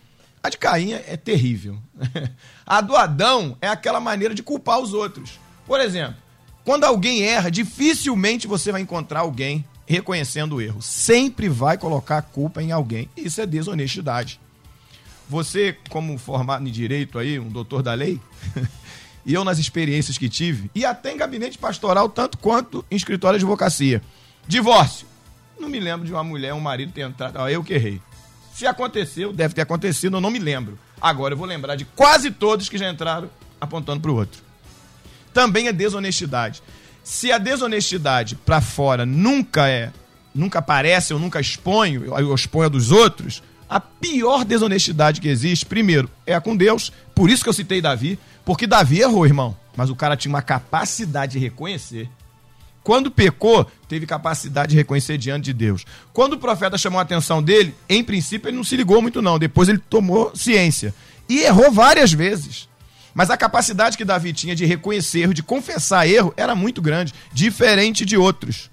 [0.44, 1.78] A de Caim é, é terrível.
[2.68, 5.40] a do Adão é aquela maneira de culpar os outros.
[5.66, 6.18] Por exemplo,
[6.66, 10.82] quando alguém erra, dificilmente você vai encontrar alguém reconhecendo o erro.
[10.82, 13.10] Sempre vai colocar a culpa em alguém.
[13.16, 14.40] Isso é desonestidade.
[15.30, 18.20] Você, como formado em direito aí, um doutor da lei,
[19.26, 23.40] e eu nas experiências que tive, e até em gabinete pastoral, tanto quanto em escritório
[23.40, 24.02] de advocacia.
[24.46, 25.08] Divórcio.
[25.58, 27.38] Não me lembro de uma mulher, um marido ter entrado.
[27.38, 28.02] Ó, eu que errei.
[28.54, 30.78] Se aconteceu, deve ter acontecido, eu não me lembro.
[31.02, 34.42] Agora eu vou lembrar de quase todos que já entraram apontando para o outro.
[35.34, 36.62] Também é desonestidade.
[37.04, 39.92] Se a desonestidade para fora nunca é,
[40.34, 45.66] nunca aparece, eu nunca exponho, eu exponho a dos outros, a pior desonestidade que existe,
[45.66, 46.92] primeiro, é a com Deus.
[47.16, 49.58] Por isso que eu citei Davi, porque Davi errou, irmão.
[49.76, 52.08] Mas o cara tinha uma capacidade de reconhecer.
[52.84, 55.86] Quando pecou, teve capacidade de reconhecer diante de Deus.
[56.12, 59.40] Quando o profeta chamou a atenção dele, em princípio ele não se ligou muito, não.
[59.40, 60.94] Depois ele tomou ciência.
[61.30, 62.68] E errou várias vezes.
[63.14, 68.06] Mas a capacidade que Davi tinha de reconhecer de confessar erro, era muito grande, diferente
[68.06, 68.70] de outros.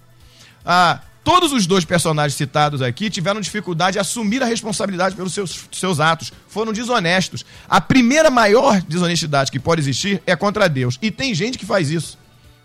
[0.65, 5.69] Ah, todos os dois personagens citados aqui tiveram dificuldade de assumir a responsabilidade pelos seus,
[5.71, 6.33] seus atos.
[6.49, 7.45] Foram desonestos.
[7.69, 10.99] A primeira maior desonestidade que pode existir é contra Deus.
[11.01, 12.19] E tem gente que faz isso.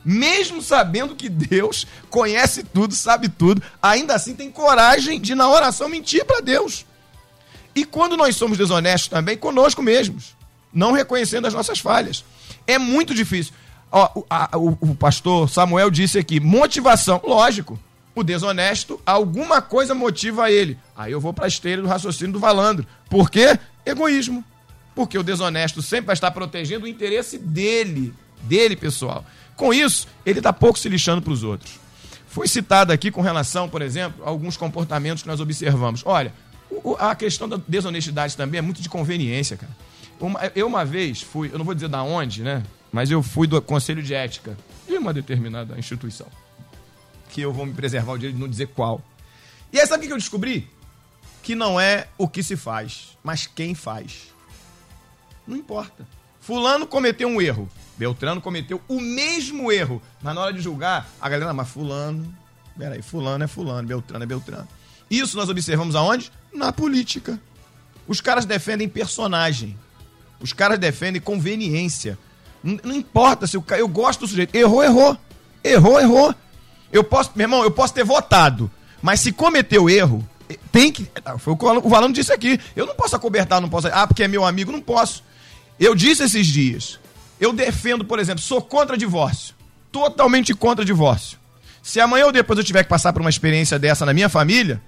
[0.05, 5.89] Mesmo sabendo que Deus conhece tudo, sabe tudo, ainda assim tem coragem de, na oração,
[5.89, 6.85] mentir para Deus.
[7.75, 10.35] E quando nós somos desonestos também, conosco mesmos
[10.75, 12.25] não reconhecendo as nossas falhas.
[12.67, 13.53] É muito difícil.
[13.89, 17.21] Ó, o, a, o, o pastor Samuel disse aqui: motivação.
[17.23, 17.79] Lógico,
[18.13, 20.77] o desonesto, alguma coisa motiva ele.
[20.95, 22.85] Aí eu vou para a esteira do raciocínio do valandro.
[23.09, 23.57] Por quê?
[23.85, 24.43] Egoísmo.
[24.93, 29.25] Porque o desonesto sempre vai estar protegendo o interesse dele, dele, pessoal.
[29.55, 31.79] Com isso, ele está pouco se lixando para os outros.
[32.27, 36.01] Foi citado aqui com relação, por exemplo, a alguns comportamentos que nós observamos.
[36.05, 36.33] Olha,
[36.99, 39.71] a questão da desonestidade também é muito de conveniência, cara.
[40.19, 42.63] Uma, eu uma vez fui, eu não vou dizer da onde, né?
[42.91, 46.27] Mas eu fui do Conselho de Ética de uma determinada instituição.
[47.29, 49.01] Que eu vou me preservar o direito de não dizer qual.
[49.71, 50.69] E aí sabe o que eu descobri?
[51.43, 54.33] Que não é o que se faz, mas quem faz.
[55.45, 56.07] Não importa.
[56.39, 57.69] Fulano cometeu um erro.
[57.97, 60.01] Beltrano cometeu o mesmo erro.
[60.21, 62.33] Mas na hora de julgar, a galera, mas fulano.
[62.77, 64.67] Peraí, fulano é fulano, Beltrano é Beltrano.
[65.09, 66.31] Isso nós observamos aonde?
[66.53, 67.39] Na política.
[68.07, 69.77] Os caras defendem personagem.
[70.39, 72.17] Os caras defendem conveniência.
[72.63, 73.81] Não, não importa se o cara.
[73.81, 74.55] Eu gosto do sujeito.
[74.55, 75.17] Errou, errou.
[75.63, 76.35] Errou, errou.
[76.91, 78.69] Eu posso, meu irmão, eu posso ter votado.
[79.01, 80.27] Mas se cometeu erro,
[80.71, 81.09] tem que.
[81.23, 82.59] Ah, foi o que o disse aqui.
[82.75, 83.87] Eu não posso acobertar, não posso.
[83.87, 85.23] Ah, porque é meu amigo, não posso.
[85.79, 86.99] Eu disse esses dias.
[87.39, 89.55] Eu defendo, por exemplo, sou contra divórcio.
[89.91, 91.37] Totalmente contra divórcio.
[91.81, 94.81] Se amanhã ou depois eu tiver que passar por uma experiência dessa na minha família,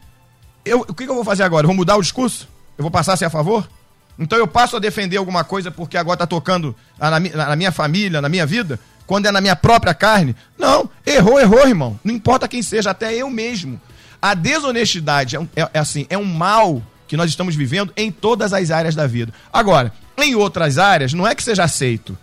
[0.65, 1.65] eu, o que, eu vou fazer agora?
[1.65, 2.47] Eu vou mudar o discurso?
[2.77, 3.69] Eu vou passar a ser a favor?
[4.17, 8.21] Então eu passo a defender alguma coisa porque agora está tocando na, na, minha família,
[8.21, 10.35] na minha vida, quando é na minha própria carne?
[10.57, 11.99] Não, errou, errou, irmão.
[12.03, 13.79] Não importa quem seja, até eu mesmo.
[14.21, 18.53] A desonestidade é, é, é assim, é um mal que nós estamos vivendo em todas
[18.53, 19.31] as áreas da vida.
[19.53, 22.17] Agora, em outras áreas, não é que seja aceito.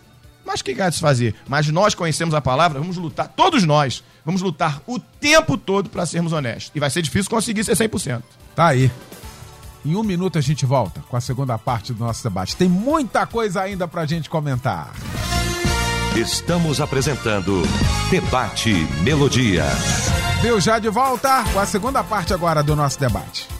[0.45, 1.35] Mas o que há de se fazer?
[1.49, 6.05] Mas nós conhecemos a palavra, vamos lutar, todos nós, vamos lutar o tempo todo para
[6.07, 6.73] sermos honestos.
[6.75, 8.23] E vai ser difícil conseguir ser 100%.
[8.55, 8.91] Tá aí.
[9.85, 12.57] Em um minuto a gente volta com a segunda parte do nosso debate.
[12.57, 14.93] Tem muita coisa ainda pra gente comentar.
[16.17, 17.63] Estamos apresentando
[18.09, 19.65] Debate Melodia.
[20.41, 23.54] Viu já de volta com a segunda parte agora do nosso debate.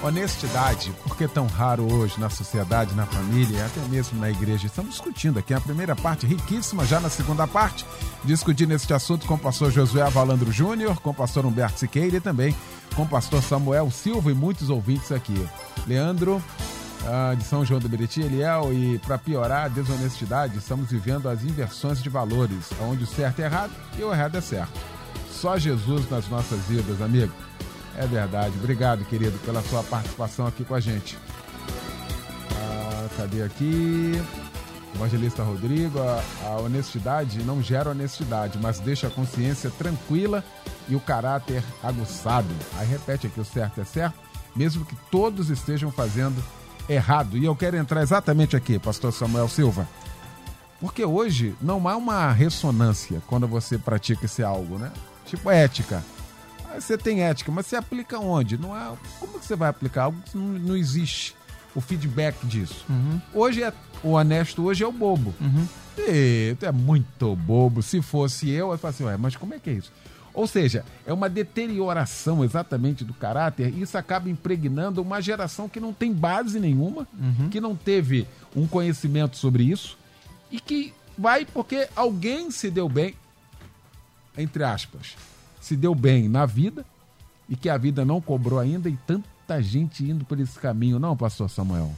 [0.00, 4.66] Honestidade, por que tão raro hoje na sociedade, na família até mesmo na igreja?
[4.66, 7.84] Estamos discutindo aqui a primeira parte, riquíssima, já na segunda parte,
[8.24, 12.20] discutindo este assunto com o pastor Josué Valandro Júnior, com o pastor Humberto Siqueira e
[12.20, 12.54] também
[12.94, 15.48] com o pastor Samuel Silva e muitos ouvintes aqui.
[15.84, 16.40] Leandro,
[17.04, 21.42] ah, de São João do Meriti, Eliel, e para piorar a desonestidade, estamos vivendo as
[21.42, 24.78] inversões de valores, onde o certo é errado e o errado é certo.
[25.28, 27.32] Só Jesus nas nossas vidas, amigo.
[27.98, 28.56] É verdade.
[28.56, 31.18] Obrigado, querido, pela sua participação aqui com a gente.
[32.52, 34.12] Ah, cadê aqui?
[34.94, 40.44] Evangelista Rodrigo, a, a, honestidade não gera honestidade, mas deixa a consciência tranquila
[40.88, 42.48] e o caráter aguçado.
[42.76, 44.16] Aí repete aqui: o certo é certo,
[44.54, 46.42] mesmo que todos estejam fazendo
[46.88, 47.36] errado.
[47.36, 49.88] E eu quero entrar exatamente aqui, Pastor Samuel Silva.
[50.80, 54.92] Porque hoje não há uma ressonância quando você pratica esse algo, né?
[55.26, 56.00] Tipo ética.
[56.80, 58.56] Você tem ética, mas você aplica onde?
[58.58, 61.34] Não é, como que você vai aplicar algo que não, não existe?
[61.74, 62.84] O feedback disso.
[62.88, 63.20] Uhum.
[63.32, 65.34] Hoje é o honesto, hoje é o bobo.
[65.40, 65.66] Uhum.
[65.98, 67.82] E, tu é muito bobo.
[67.82, 69.92] Se fosse eu, eu falo assim, ué, mas como é que é isso?
[70.34, 75.78] Ou seja, é uma deterioração exatamente do caráter e isso acaba impregnando uma geração que
[75.80, 77.48] não tem base nenhuma, Uhum.
[77.50, 79.98] que não teve um conhecimento sobre isso
[80.50, 83.14] e que vai porque alguém se deu bem,
[84.36, 85.16] entre aspas,
[85.68, 86.84] se deu bem na vida
[87.48, 91.16] e que a vida não cobrou ainda e tanta gente indo por esse caminho, não,
[91.16, 91.92] pastor Samuel?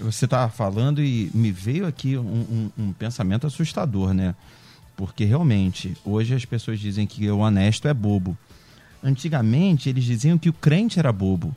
[0.00, 4.34] Você estava falando e me veio aqui um, um- um pensamento assustador, né?
[4.96, 8.36] Porque realmente, hoje as pessoas dizem que o honesto é bobo.
[9.02, 11.54] Antigamente, eles diziam que o crente era bobo.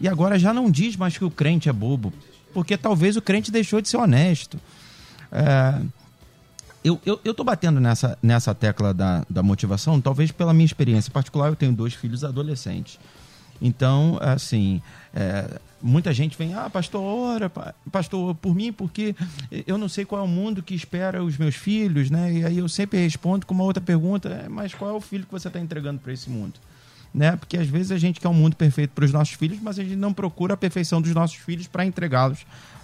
[0.00, 2.12] E agora já não diz mais que o crente é bobo.
[2.52, 4.58] Porque talvez o crente deixou de ser honesto.
[5.30, 5.80] É,
[6.84, 11.10] eu, eu, eu tô batendo nessa, nessa tecla da, da motivação, talvez pela minha experiência
[11.12, 12.98] particular, eu tenho dois filhos adolescentes.
[13.60, 14.82] Então, assim,
[15.14, 19.14] é, muita gente vem, ah, pastor, ora, pa- pastor, por mim, porque
[19.66, 22.32] eu não sei qual é o mundo que espera os meus filhos, né?
[22.32, 25.24] E aí eu sempre respondo com uma outra pergunta, "É, mas qual é o filho
[25.24, 26.54] que você está entregando para esse mundo?
[27.14, 27.36] Né?
[27.36, 29.84] Porque às vezes a gente quer um mundo perfeito para os nossos filhos, mas a
[29.84, 32.38] gente não procura a perfeição dos nossos filhos para entregá-los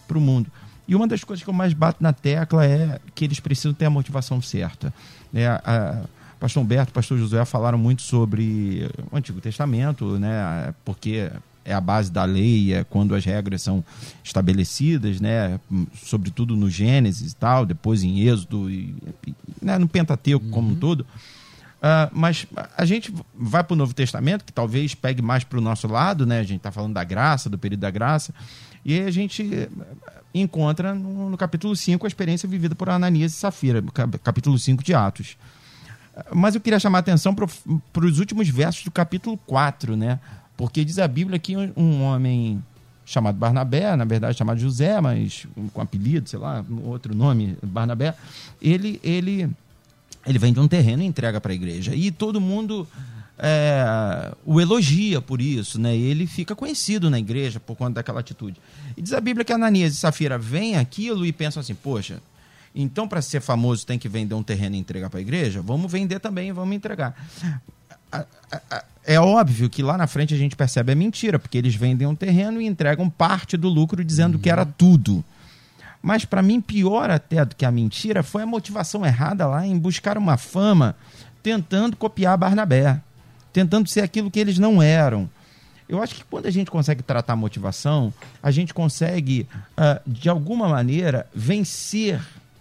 [0.06, 0.48] para o mundo.
[0.88, 3.85] E uma das coisas que eu mais bato na tecla é que eles precisam ter
[3.85, 4.92] a motivação certa.
[5.31, 5.46] Né?
[5.46, 6.03] A,
[6.40, 10.72] pastor Humberto, pastor Josué falaram muito sobre o Antigo Testamento, né?
[10.87, 11.31] porque
[11.62, 13.85] é a base da lei, é quando as regras são
[14.24, 15.61] estabelecidas, né?
[16.03, 18.96] sobretudo no Gênesis e tal, depois em Êxodo, e,
[19.61, 19.77] né?
[19.77, 21.05] no Pentateuco como um todo.
[21.81, 22.46] Ah, mas
[22.77, 26.27] a gente vai para o Novo Testamento, que talvez pegue mais para o nosso lado,
[26.27, 26.40] né?
[26.40, 28.35] A gente está falando da graça, do período da graça,
[28.85, 29.68] e aí a gente
[30.34, 34.82] encontra no, no capítulo 5 a experiência vivida por Ananias e Safira, cap- capítulo 5
[34.84, 35.36] de Atos.
[36.34, 40.18] Mas eu queria chamar a atenção para os últimos versos do capítulo 4, né?
[40.56, 42.62] Porque diz a Bíblia que um, um homem
[43.06, 48.14] chamado Barnabé, na verdade chamado José, mas com apelido, sei lá, outro nome, Barnabé,
[48.60, 49.48] ele, ele
[50.26, 51.94] ele vende um terreno e entrega para a igreja.
[51.94, 52.86] E todo mundo
[53.38, 55.96] é, o elogia por isso, né?
[55.96, 58.61] Ele fica conhecido na igreja por conta daquela atitude.
[58.96, 62.20] E diz a Bíblia que Ananias e Safira veem aquilo e pensam assim: poxa,
[62.74, 65.62] então para ser famoso tem que vender um terreno e entregar para a igreja?
[65.62, 67.14] Vamos vender também, vamos entregar.
[69.05, 72.16] É óbvio que lá na frente a gente percebe a mentira, porque eles vendem um
[72.16, 75.24] terreno e entregam parte do lucro dizendo que era tudo.
[76.03, 79.79] Mas para mim, pior até do que a mentira foi a motivação errada lá em
[79.79, 80.96] buscar uma fama
[81.42, 83.01] tentando copiar Barnabé,
[83.58, 85.28] tentando ser aquilo que eles não eram.
[85.88, 90.28] Eu acho que quando a gente consegue tratar a motivação, a gente consegue, ah, de
[90.28, 92.20] alguma maneira, vencer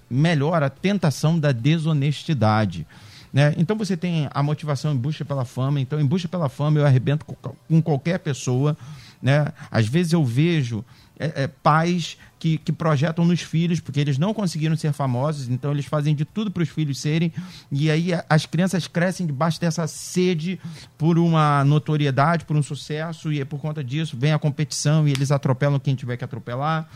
[0.10, 2.88] melhor a tentação da desonestidade.
[3.32, 3.54] Né?
[3.58, 6.86] Então você tem a motivação em busca pela fama, então em busca pela fama eu
[6.86, 8.76] arrebento com, com qualquer pessoa.
[9.22, 9.54] Né?
[9.70, 10.84] Às vezes eu vejo
[11.20, 15.72] é, é, pais que, que projetam nos filhos, porque eles não conseguiram ser famosos, então
[15.72, 17.34] eles fazem de tudo para os filhos serem,
[17.72, 20.60] e aí a- as crianças crescem debaixo dessa sede
[20.98, 25.12] por uma notoriedade, por um sucesso, e é por conta disso vem a competição e
[25.12, 26.88] eles atropelam quem tiver que atropelar.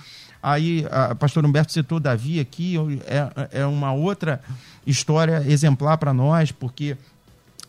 [0.43, 2.75] Aí, a pastor Humberto citou Davi aqui,
[3.05, 4.41] é, é uma outra
[4.87, 6.97] história exemplar para nós, porque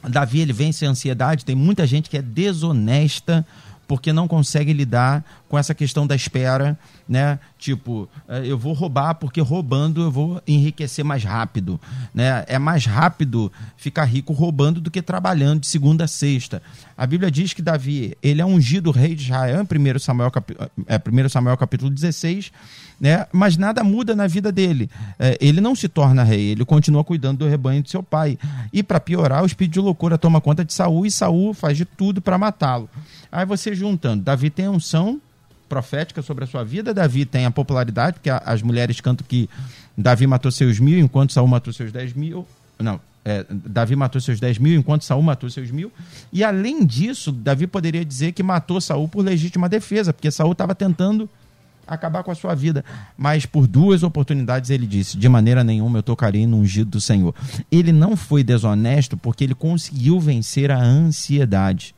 [0.08, 3.46] Davi ele vence a ansiedade, tem muita gente que é desonesta
[3.92, 7.38] porque não consegue lidar com essa questão da espera, né?
[7.58, 11.78] Tipo, eh, eu vou roubar porque roubando eu vou enriquecer mais rápido,
[12.14, 12.42] né?
[12.48, 16.62] É mais rápido ficar rico roubando do que trabalhando de segunda a sexta.
[16.96, 20.32] A Bíblia diz que Davi, ele é ungido rei de Israel em 1 Samuel,
[20.86, 22.50] é, 1 Samuel capítulo 16,
[23.02, 23.26] né?
[23.32, 24.88] Mas nada muda na vida dele.
[25.18, 28.38] É, ele não se torna rei, ele continua cuidando do rebanho de seu pai.
[28.72, 31.84] E para piorar, o espírito de loucura toma conta de Saul e Saul faz de
[31.84, 32.88] tudo para matá-lo.
[33.32, 35.20] Aí você juntando, Davi tem unção
[35.68, 39.50] profética sobre a sua vida, Davi tem a popularidade, porque as mulheres cantam que
[39.98, 42.46] Davi matou seus mil enquanto Saul matou seus dez mil.
[42.78, 45.90] Não, é, Davi matou seus dez mil enquanto Saul matou seus mil.
[46.32, 50.72] E além disso, Davi poderia dizer que matou Saul por legítima defesa, porque Saul estava
[50.72, 51.28] tentando
[51.86, 52.84] acabar com a sua vida.
[53.16, 57.34] Mas por duas oportunidades ele disse: de maneira nenhuma eu tocarei no ungido do Senhor.
[57.70, 61.94] Ele não foi desonesto porque ele conseguiu vencer a ansiedade.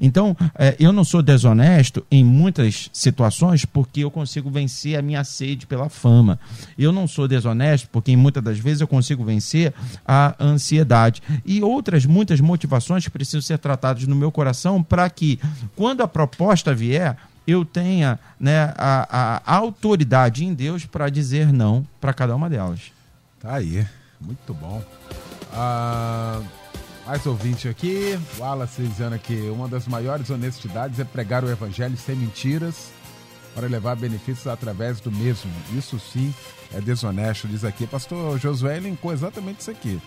[0.00, 5.24] Então, eh, eu não sou desonesto em muitas situações porque eu consigo vencer a minha
[5.24, 6.38] sede pela fama.
[6.78, 9.72] Eu não sou desonesto porque muitas das vezes eu consigo vencer
[10.06, 11.22] a ansiedade.
[11.44, 15.40] E outras muitas motivações precisam ser tratadas no meu coração para que,
[15.74, 17.16] quando a proposta vier,
[17.48, 22.92] eu tenha né, a, a autoridade em Deus para dizer não para cada uma delas.
[23.40, 23.86] Tá aí,
[24.20, 24.84] muito bom.
[25.54, 26.42] Ah,
[27.06, 31.96] mais ouvinte aqui, o Wallace dizendo que uma das maiores honestidades é pregar o evangelho
[31.96, 32.90] sem mentiras
[33.54, 35.50] para levar benefícios através do mesmo.
[35.72, 36.34] Isso sim
[36.74, 37.86] é desonesto, diz aqui.
[37.86, 39.98] Pastor Josué elencou exatamente isso aqui.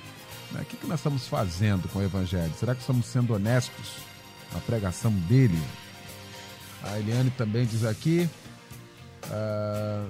[0.52, 0.62] Né?
[0.62, 2.54] O que, que nós estamos fazendo com o evangelho?
[2.60, 3.96] Será que estamos sendo honestos
[4.54, 5.60] na pregação dele?
[6.84, 8.30] A Eliane também diz aqui.
[9.32, 10.08] ah,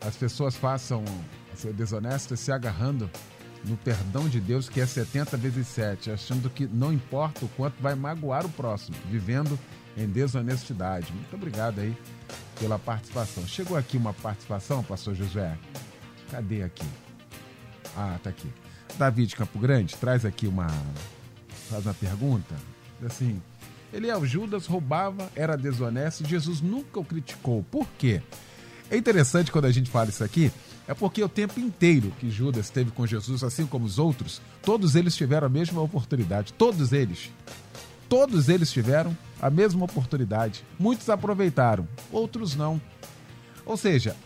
[0.00, 1.04] as pessoas façam
[1.54, 3.10] ser desonestas se agarrando
[3.64, 7.80] no perdão de Deus, que é 70 vezes 7, achando que não importa o quanto
[7.82, 9.58] vai magoar o próximo, vivendo
[9.96, 11.12] em desonestidade.
[11.12, 11.94] Muito obrigado aí
[12.58, 13.46] pela participação.
[13.46, 15.58] Chegou aqui uma participação, pastor Josué.
[16.30, 16.86] Cadê aqui?
[17.96, 18.48] Ah, tá aqui.
[18.96, 20.68] Davi de Campo Grande traz aqui uma
[21.68, 22.54] faz uma pergunta.
[23.04, 23.40] Assim,
[23.92, 27.64] ele é o Judas, roubava, era desonesto, Jesus nunca o criticou.
[27.70, 28.22] Por quê?
[28.90, 30.50] É interessante quando a gente fala isso aqui,
[30.86, 34.96] é porque o tempo inteiro que Judas esteve com Jesus, assim como os outros, todos
[34.96, 36.52] eles tiveram a mesma oportunidade.
[36.52, 37.30] Todos eles.
[38.08, 40.64] Todos eles tiveram a mesma oportunidade.
[40.78, 42.80] Muitos aproveitaram, outros não.
[43.64, 44.16] Ou seja,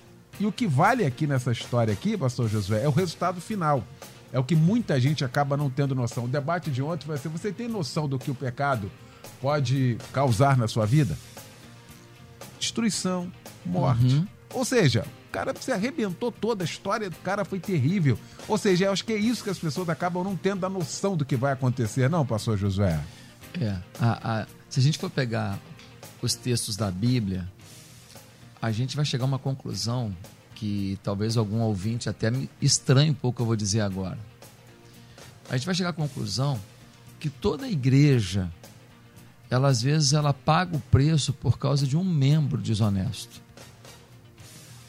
[0.41, 3.85] e o que vale aqui nessa história aqui, pastor Josué, é o resultado final.
[4.33, 6.25] É o que muita gente acaba não tendo noção.
[6.25, 8.91] O debate de ontem vai ser: você tem noção do que o pecado
[9.41, 11.17] pode causar na sua vida?
[12.59, 13.31] Destruição,
[13.65, 14.15] morte.
[14.15, 14.27] Uhum.
[14.53, 18.19] Ou seja, o cara se arrebentou toda, a história do cara foi terrível.
[18.47, 21.17] Ou seja, eu acho que é isso que as pessoas acabam não tendo a noção
[21.17, 23.01] do que vai acontecer, não, pastor Josué?
[23.61, 23.77] É.
[24.01, 25.59] A, a, se a gente for pegar
[26.23, 27.49] os textos da Bíblia,
[28.61, 30.15] a gente vai chegar a uma conclusão
[30.55, 34.19] que talvez algum ouvinte até me estranhe um pouco o que eu vou dizer agora.
[35.51, 36.59] A gente vai chegar à conclusão
[37.21, 38.51] que toda igreja,
[39.55, 43.41] ela às vezes ela paga o preço por causa de um membro desonesto.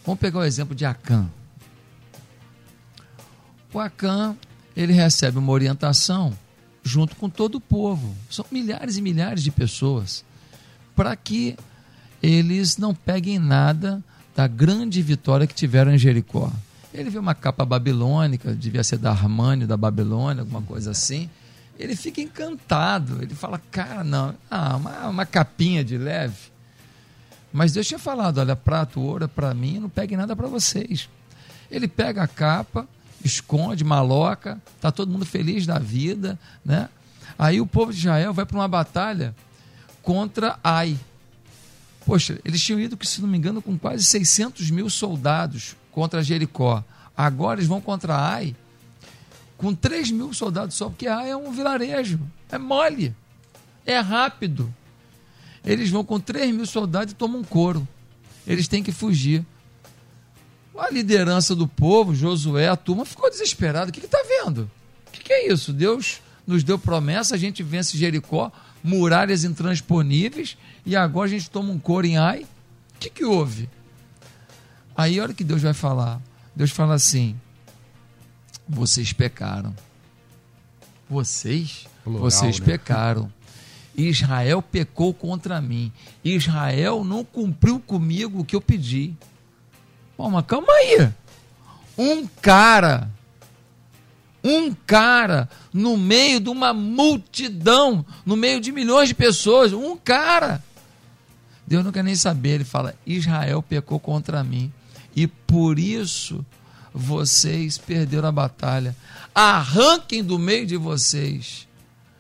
[0.05, 1.29] Vamos pegar o exemplo de Acã.
[3.73, 4.35] O Acã,
[4.75, 6.37] ele recebe uma orientação
[6.83, 8.15] junto com todo o povo.
[8.29, 10.23] São milhares e milhares de pessoas
[10.95, 11.57] para que
[12.21, 14.03] eles não peguem nada
[14.35, 16.51] da grande vitória que tiveram em Jericó.
[16.93, 21.29] Ele vê uma capa babilônica, devia ser da Armani, da Babilônia, alguma coisa assim.
[21.77, 23.21] Ele fica encantado.
[23.21, 26.51] Ele fala, cara, não, ah, uma, uma capinha de leve.
[27.51, 31.09] Mas Deus tinha falado, olha, prato, ouro é para mim, não pegue nada para vocês.
[31.71, 32.87] Ele pega a capa,
[33.23, 36.89] esconde, maloca, tá todo mundo feliz da vida, né?
[37.39, 39.35] Aí o povo de Israel vai para uma batalha
[40.01, 40.97] contra Ai,
[42.05, 46.83] Poxa, eles tinham ido, se não me engano, com quase 600 mil soldados contra Jericó.
[47.17, 48.55] Agora eles vão contra Ai
[49.57, 52.19] com 3 mil soldados só, porque Ai é um vilarejo.
[52.49, 53.15] É mole.
[53.85, 54.73] É rápido.
[55.63, 57.87] Eles vão com 3 mil soldados e tomam um couro.
[58.45, 59.45] Eles têm que fugir.
[60.77, 63.89] A liderança do povo, Josué, a turma, ficou desesperada.
[63.89, 64.69] O que está vendo?
[65.07, 65.71] O que, que é isso?
[65.71, 68.51] Deus nos deu promessa, a gente vence Jericó,
[68.83, 72.45] muralhas intransponíveis, e agora a gente toma um coro em ai.
[72.95, 73.69] O que, que houve?
[74.95, 76.21] Aí olha o que Deus vai falar.
[76.55, 77.35] Deus fala assim:
[78.67, 79.73] vocês pecaram.
[81.09, 81.87] Vocês?
[82.03, 82.65] Plural, vocês né?
[82.65, 83.31] pecaram.
[83.95, 85.91] Israel pecou contra mim.
[86.23, 89.13] Israel não cumpriu comigo o que eu pedi.
[90.17, 91.09] Bom, mas calma aí.
[91.97, 93.09] Um cara
[94.45, 100.63] um cara no meio de uma multidão, no meio de milhões de pessoas, um cara.
[101.65, 104.71] Deus não quer nem saber, ele fala: Israel pecou contra mim
[105.15, 106.45] e por isso
[106.95, 108.95] vocês perderam a batalha.
[109.33, 111.67] Arranquem do meio de vocês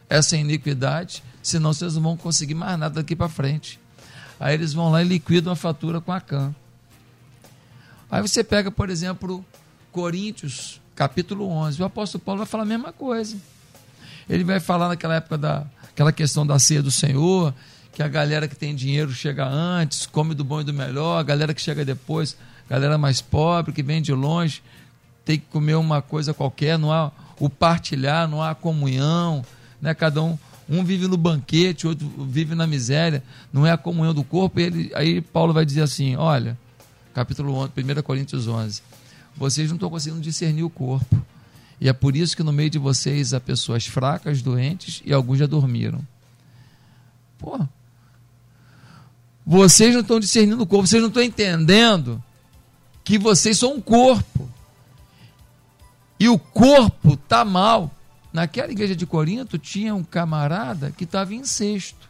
[0.09, 3.79] essa iniquidade, senão vocês não vão conseguir mais nada daqui para frente.
[4.37, 6.53] Aí eles vão lá e liquidam a fatura com a CAN.
[8.11, 9.43] Aí você pega, por exemplo,
[9.93, 11.81] Coríntios capítulo 11.
[11.81, 13.37] O apóstolo Paulo vai falar a mesma coisa.
[14.29, 17.53] Ele vai falar naquela época da aquela questão da ceia do Senhor,
[17.93, 21.23] que a galera que tem dinheiro chega antes, come do bom e do melhor, a
[21.23, 22.35] galera que chega depois,
[22.69, 24.61] galera mais pobre, que vem de longe,
[25.23, 29.43] tem que comer uma coisa qualquer, não há o partilhar, não há comunhão,
[29.81, 29.93] né?
[29.93, 30.37] Cada um
[30.67, 34.59] um vive no banquete, outro vive na miséria, não é a comunhão do corpo.
[34.59, 36.57] Ele, aí Paulo vai dizer assim: olha,
[37.13, 38.81] capítulo 11, 1 Coríntios 11
[39.35, 41.21] vocês não estão conseguindo discernir o corpo.
[41.79, 45.39] E é por isso que no meio de vocês há pessoas fracas, doentes e alguns
[45.39, 45.99] já dormiram.
[47.37, 47.59] Pô.
[49.45, 52.23] Vocês não estão discernindo o corpo, vocês não estão entendendo
[53.05, 54.49] que vocês são um corpo.
[56.19, 57.91] E o corpo está mal.
[58.33, 62.09] Naquela igreja de Corinto tinha um camarada que estava em sexto.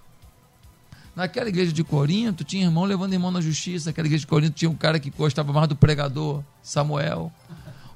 [1.16, 3.90] Naquela igreja de Corinto, tinha irmão levando irmão na justiça.
[3.90, 7.32] Naquela igreja de Corinto tinha um cara que gostava mais do pregador, Samuel.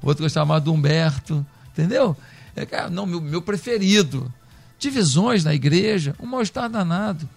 [0.02, 1.46] Outro gostava mais do Humberto.
[1.72, 2.16] Entendeu?
[2.56, 4.32] É, cara, não, meu, meu preferido.
[4.78, 7.28] Divisões na igreja, um mal-estar danado.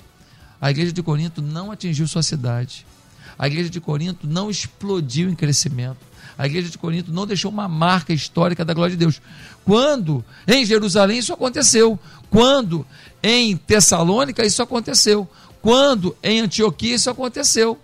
[0.61, 2.87] A igreja de Corinto não atingiu sua cidade.
[3.43, 5.99] A igreja de Corinto não explodiu em crescimento.
[6.39, 9.21] A igreja de Corinto não deixou uma marca histórica da glória de Deus.
[9.65, 11.99] Quando em Jerusalém isso aconteceu.
[12.31, 12.87] Quando
[13.21, 15.29] em Tessalônica isso aconteceu
[15.63, 17.81] quando em Antioquia isso aconteceu.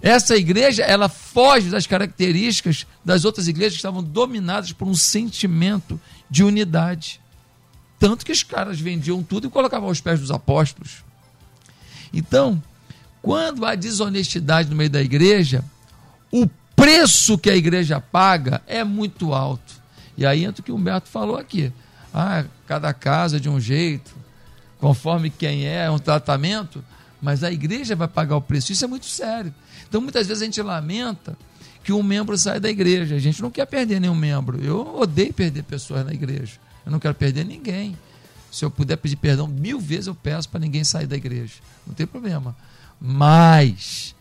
[0.00, 6.00] Essa igreja, ela foge das características das outras igrejas que estavam dominadas por um sentimento
[6.30, 7.20] de unidade.
[7.98, 11.04] Tanto que os caras vendiam tudo e colocavam aos pés dos apóstolos.
[12.14, 12.60] Então,
[13.22, 15.64] quando há desonestidade no meio da igreja,
[16.30, 19.80] o preço que a igreja paga é muito alto.
[20.16, 21.72] E aí entra o que o Humberto falou aqui.
[22.12, 24.14] Ah, cada casa é de um jeito,
[24.78, 26.82] conforme quem é, é um tratamento,
[27.20, 28.72] mas a igreja vai pagar o preço.
[28.72, 29.54] Isso é muito sério.
[29.88, 31.36] Então, muitas vezes a gente lamenta
[31.82, 33.14] que um membro sai da igreja.
[33.14, 34.62] A gente não quer perder nenhum membro.
[34.62, 36.54] Eu odeio perder pessoas na igreja.
[36.84, 37.96] Eu não quero perder ninguém.
[38.50, 41.54] Se eu puder pedir perdão mil vezes, eu peço para ninguém sair da igreja.
[41.86, 42.56] Não tem problema.
[43.00, 44.14] Mas,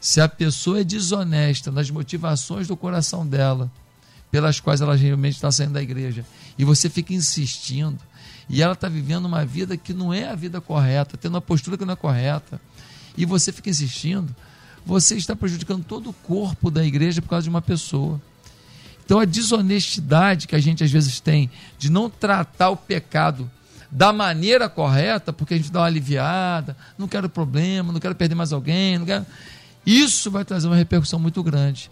[0.00, 3.70] se a pessoa é desonesta nas motivações do coração dela,
[4.30, 6.24] pelas quais ela realmente está saindo da igreja,
[6.58, 7.98] e você fica insistindo,
[8.48, 11.78] e ela está vivendo uma vida que não é a vida correta, tendo uma postura
[11.78, 12.60] que não é correta,
[13.16, 14.34] e você fica insistindo,
[14.84, 18.20] você está prejudicando todo o corpo da igreja por causa de uma pessoa.
[19.04, 23.50] Então a desonestidade que a gente às vezes tem de não tratar o pecado
[23.90, 28.34] da maneira correta, porque a gente dá uma aliviada, não quero problema, não quero perder
[28.34, 29.26] mais alguém, não quero...
[29.84, 31.90] isso vai trazer uma repercussão muito grande.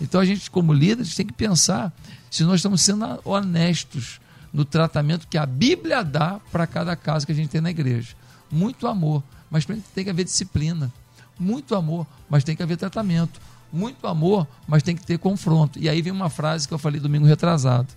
[0.00, 1.92] Então a gente, como líderes, tem que pensar
[2.30, 4.20] se nós estamos sendo honestos
[4.52, 8.14] no tratamento que a Bíblia dá para cada caso que a gente tem na igreja.
[8.50, 10.92] Muito amor, mas tem que haver disciplina.
[11.38, 13.40] Muito amor, mas tem que haver tratamento
[13.72, 15.78] muito amor, mas tem que ter confronto.
[15.78, 17.88] E aí vem uma frase que eu falei domingo retrasado.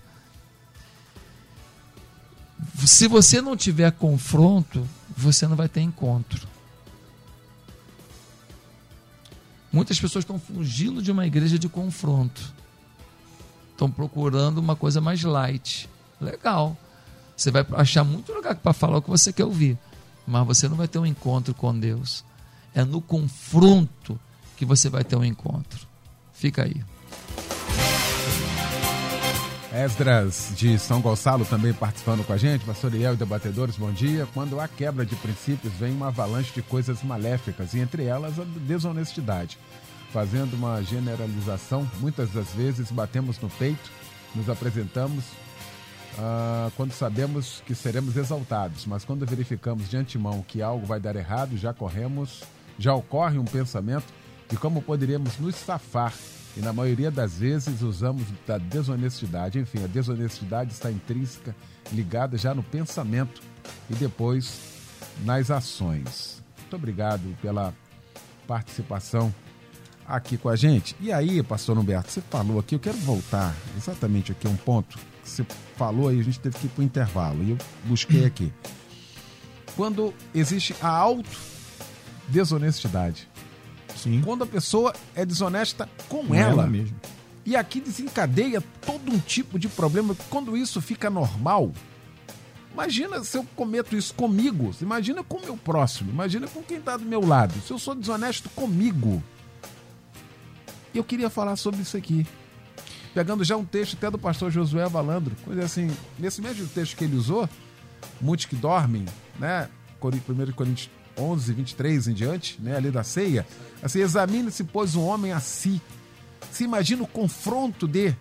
[2.84, 4.86] Se você não tiver confronto,
[5.16, 6.46] você não vai ter encontro.
[9.72, 12.40] Muitas pessoas estão fugindo de uma igreja de confronto.
[13.72, 15.88] Estão procurando uma coisa mais light.
[16.20, 16.76] Legal.
[17.36, 19.76] Você vai achar muito lugar para falar o que você quer ouvir.
[20.26, 22.24] Mas você não vai ter um encontro com Deus.
[22.72, 24.18] É no confronto
[24.56, 25.86] que você vai ter um encontro.
[26.32, 26.84] Fica aí.
[29.74, 34.24] Esdras de São Gonçalo também participando com a gente, pastor Iel e debatedores, bom dia.
[34.32, 38.44] Quando há quebra de princípios, vem uma avalanche de coisas maléficas, e entre elas a
[38.44, 39.58] desonestidade.
[40.12, 43.90] Fazendo uma generalização, muitas das vezes batemos no peito,
[44.32, 45.24] nos apresentamos
[46.18, 51.16] uh, quando sabemos que seremos exaltados, mas quando verificamos de antemão que algo vai dar
[51.16, 52.44] errado, já corremos,
[52.78, 54.06] já ocorre um pensamento
[54.48, 56.14] de como poderíamos nos safar.
[56.56, 59.58] E na maioria das vezes usamos da desonestidade.
[59.58, 61.54] Enfim, a desonestidade está intrínseca,
[61.92, 63.42] ligada já no pensamento
[63.90, 64.60] e depois
[65.24, 66.42] nas ações.
[66.60, 67.74] Muito obrigado pela
[68.46, 69.34] participação
[70.06, 70.96] aqui com a gente.
[71.00, 74.98] E aí, pastor Humberto, você falou aqui, eu quero voltar exatamente aqui a um ponto
[75.22, 75.46] que você
[75.76, 78.52] falou aí, a gente teve que ir para o intervalo, e eu busquei aqui.
[79.74, 83.28] Quando existe a auto-desonestidade,
[84.04, 84.20] Sim.
[84.22, 86.52] quando a pessoa é desonesta com, Com ela.
[86.52, 86.94] ela mesmo.
[87.44, 90.16] E aqui desencadeia todo um tipo de problema.
[90.30, 91.72] Quando isso fica normal,
[92.72, 96.96] imagina se eu cometo isso comigo, imagina com o meu próximo, imagina com quem está
[96.96, 97.54] do meu lado.
[97.66, 99.22] Se eu sou desonesto comigo.
[100.94, 102.24] Eu queria falar sobre isso aqui.
[103.12, 107.04] Pegando já um texto até do pastor Josué Valandro, coisa assim, nesse mesmo texto que
[107.04, 107.48] ele usou,
[108.20, 109.04] muitos que dormem,
[109.38, 109.68] né?
[110.00, 113.46] 1 Coríntios 11, 23 em diante, né, ali da ceia,
[113.82, 115.80] assim, examine-se, pois, um homem a si.
[116.50, 118.14] Se imagina o confronto de,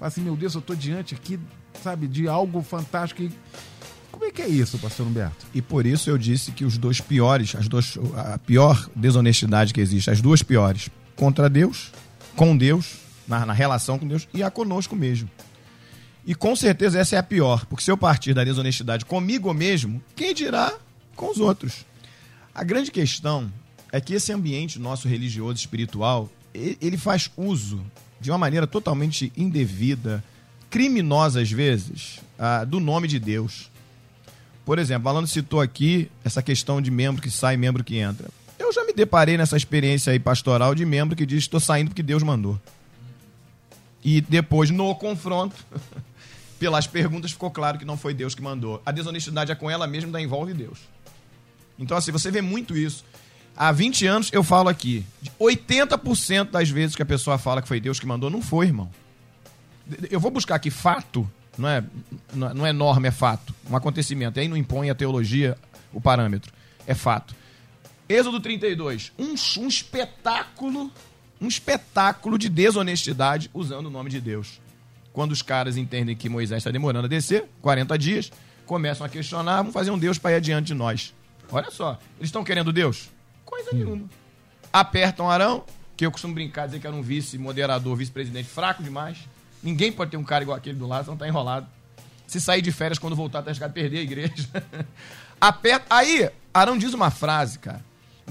[0.00, 1.38] assim, meu Deus, eu estou diante aqui,
[1.82, 3.22] sabe, de algo fantástico.
[3.22, 3.30] E...
[4.10, 5.46] Como é que é isso, pastor Humberto?
[5.54, 9.80] E por isso eu disse que os dois piores, as duas, a pior desonestidade que
[9.80, 11.92] existe, as duas piores, contra Deus,
[12.34, 15.30] com Deus, na, na relação com Deus e a conosco mesmo.
[16.26, 20.02] E com certeza essa é a pior, porque se eu partir da desonestidade comigo mesmo,
[20.14, 20.74] quem dirá
[21.14, 21.86] com os outros?
[22.58, 23.52] A grande questão
[23.92, 27.80] é que esse ambiente nosso religioso espiritual, ele faz uso
[28.20, 30.24] de uma maneira totalmente indevida,
[30.68, 33.70] criminosa às vezes, ah, do nome de Deus.
[34.64, 38.28] Por exemplo, Alan citou aqui essa questão de membro que sai, membro que entra.
[38.58, 42.02] Eu já me deparei nessa experiência aí pastoral de membro que diz estou saindo porque
[42.02, 42.60] Deus mandou.
[44.02, 45.54] E depois, no confronto,
[46.58, 48.82] pelas perguntas, ficou claro que não foi Deus que mandou.
[48.84, 50.80] A desonestidade é com ela mesma, ainda envolve Deus.
[51.78, 53.04] Então, assim, você vê muito isso.
[53.56, 57.68] Há 20 anos eu falo aqui, de 80% das vezes que a pessoa fala que
[57.68, 58.90] foi Deus que mandou, não foi, irmão.
[60.10, 61.82] Eu vou buscar aqui fato, não é,
[62.32, 63.54] não é- é norma, é fato.
[63.68, 64.38] Um acontecimento.
[64.38, 65.56] Aí não impõe a teologia
[65.92, 66.52] o parâmetro.
[66.86, 67.34] É fato.
[68.08, 69.12] Êxodo 32.
[69.18, 70.90] Um, um espetáculo,
[71.40, 74.60] um espetáculo de desonestidade usando o nome de Deus.
[75.12, 78.30] Quando os caras entendem que Moisés está demorando a descer, 40 dias,
[78.66, 81.12] começam a questionar, vamos fazer um Deus para ir adiante de nós.
[81.50, 83.08] Olha só, eles estão querendo Deus?
[83.44, 84.08] Coisa nenhuma.
[84.72, 85.64] Apertam Arão,
[85.96, 89.18] que eu costumo brincar, dizer que era um vice-moderador, vice-presidente fraco demais.
[89.62, 91.66] Ninguém pode ter um cara igual aquele do lado, senão tá enrolado.
[92.26, 94.48] Se sair de férias quando voltar, tá arriscado perder a igreja.
[95.40, 95.86] Aperta.
[95.88, 97.82] Aí, Arão diz uma frase, cara.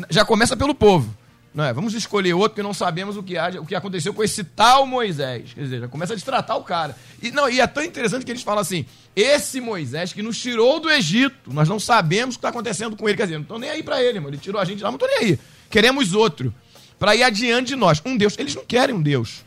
[0.10, 1.16] Já começa pelo povo.
[1.58, 1.74] Não é?
[1.74, 5.54] Vamos escolher outro porque não sabemos o que, o que aconteceu com esse tal Moisés.
[5.56, 6.96] Quer dizer, já começa a destratar o cara.
[7.20, 8.86] E, não, e é tão interessante que eles falam assim:
[9.16, 13.10] esse Moisés que nos tirou do Egito, nós não sabemos o que está acontecendo com
[13.10, 13.18] ele.
[13.18, 14.36] Quer dizer, não estou nem aí para ele, mano.
[14.36, 15.40] Ele tirou a gente lá, não estou nem aí.
[15.68, 16.54] Queremos outro.
[17.00, 18.00] Para ir adiante de nós.
[18.06, 18.38] Um Deus.
[18.38, 19.44] Eles não querem um Deus.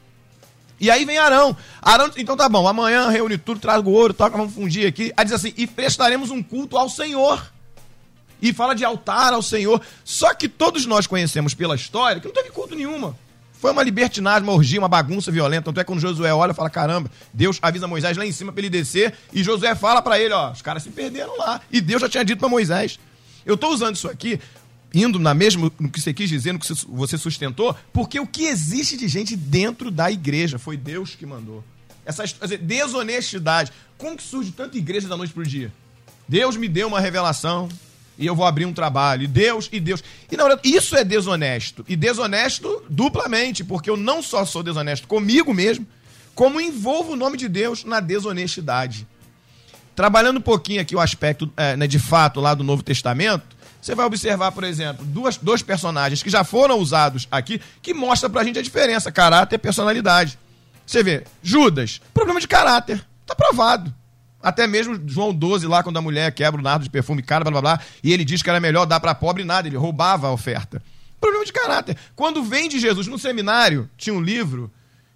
[0.80, 1.56] E aí vem Arão.
[1.80, 5.12] Arão, então tá bom, amanhã reúne tudo, traz o ouro, toca, vamos fundir aqui.
[5.16, 7.40] Aí diz assim: e prestaremos um culto ao Senhor
[8.40, 9.80] e fala de altar ao Senhor.
[10.04, 13.16] Só que todos nós conhecemos pela história que não teve culto nenhuma.
[13.60, 15.64] Foi uma libertinagem, uma orgia, uma bagunça violenta.
[15.64, 18.62] Tanto é que quando Josué olha, fala: caramba, Deus avisa Moisés lá em cima para
[18.62, 19.14] ele descer.
[19.34, 21.60] E Josué fala para ele: ó, os caras se perderam lá.
[21.70, 22.98] E Deus já tinha dito para Moisés.
[23.44, 24.40] Eu estou usando isso aqui,
[24.94, 28.46] indo na mesma, no que você quis dizer, no que você sustentou, porque o que
[28.46, 31.62] existe de gente dentro da igreja foi Deus que mandou.
[32.06, 32.24] Essa
[32.58, 33.72] desonestidade.
[33.98, 35.70] Como que surge tanta igreja da noite para dia?
[36.26, 37.68] Deus me deu uma revelação,
[38.20, 39.22] e eu vou abrir um trabalho.
[39.22, 40.04] E Deus, e Deus.
[40.30, 41.84] E na verdade, isso é desonesto.
[41.88, 45.86] E desonesto duplamente, porque eu não só sou desonesto comigo mesmo,
[46.34, 49.08] como envolvo o nome de Deus na desonestidade.
[49.96, 53.94] Trabalhando um pouquinho aqui o aspecto é, né, de fato lá do Novo Testamento, você
[53.94, 58.44] vai observar, por exemplo, duas, dois personagens que já foram usados aqui, que mostra pra
[58.44, 60.38] gente a diferença, caráter e personalidade.
[60.86, 63.94] Você vê, Judas, problema de caráter, tá provado.
[64.42, 67.52] Até mesmo João 12, lá, quando a mulher quebra o nardo de perfume caro, blá
[67.52, 70.32] blá blá, e ele diz que era melhor dar para pobre nada, ele roubava a
[70.32, 70.82] oferta.
[71.20, 71.96] Problema de caráter.
[72.16, 74.72] Quando vem de Jesus no seminário, tinha um livro,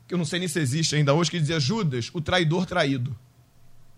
[0.06, 3.16] que eu não sei nem se existe ainda hoje, que dizia Judas, o traidor traído.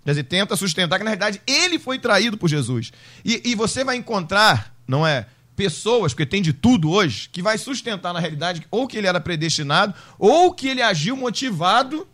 [0.04, 2.92] Quer dizer, tenta sustentar que, na verdade, ele foi traído por Jesus.
[3.24, 5.26] E, e você vai encontrar, não é?
[5.56, 9.18] Pessoas, porque tem de tudo hoje, que vai sustentar na realidade ou que ele era
[9.18, 12.06] predestinado, ou que ele agiu motivado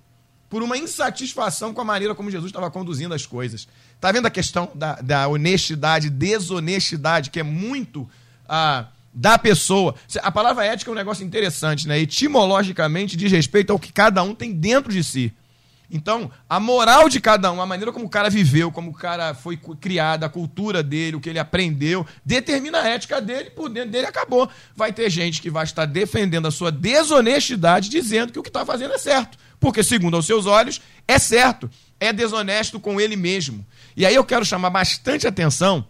[0.52, 3.66] por uma insatisfação com a maneira como Jesus estava conduzindo as coisas.
[3.94, 8.06] Está vendo a questão da, da, honestidade, desonestidade, que é muito
[8.46, 8.84] ah,
[9.14, 9.94] da pessoa.
[10.22, 11.98] A palavra ética é um negócio interessante, né?
[11.98, 15.32] Etimologicamente diz respeito ao que cada um tem dentro de si.
[15.92, 19.34] Então, a moral de cada um, a maneira como o cara viveu, como o cara
[19.34, 23.90] foi criado, a cultura dele, o que ele aprendeu, determina a ética dele, por dentro
[23.90, 24.48] dele acabou.
[24.74, 28.64] Vai ter gente que vai estar defendendo a sua desonestidade, dizendo que o que está
[28.64, 31.70] fazendo é certo porque, segundo aos seus olhos, é certo,
[32.00, 33.64] é desonesto com ele mesmo.
[33.96, 35.86] E aí eu quero chamar bastante atenção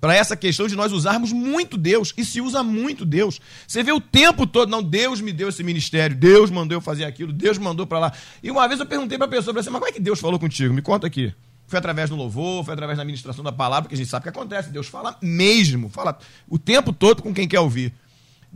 [0.00, 3.40] para essa questão de nós usarmos muito Deus, e se usa muito Deus.
[3.66, 7.04] Você vê o tempo todo, não, Deus me deu esse ministério, Deus mandou eu fazer
[7.04, 8.12] aquilo, Deus mandou para lá.
[8.42, 10.38] E uma vez eu perguntei para a pessoa, assim, mas como é que Deus falou
[10.38, 10.74] contigo?
[10.74, 11.32] Me conta aqui.
[11.66, 14.24] Foi através do louvor, foi através da ministração da palavra, porque a gente sabe o
[14.24, 14.70] que acontece.
[14.70, 16.16] Deus fala mesmo, fala
[16.48, 17.92] o tempo todo com quem quer ouvir.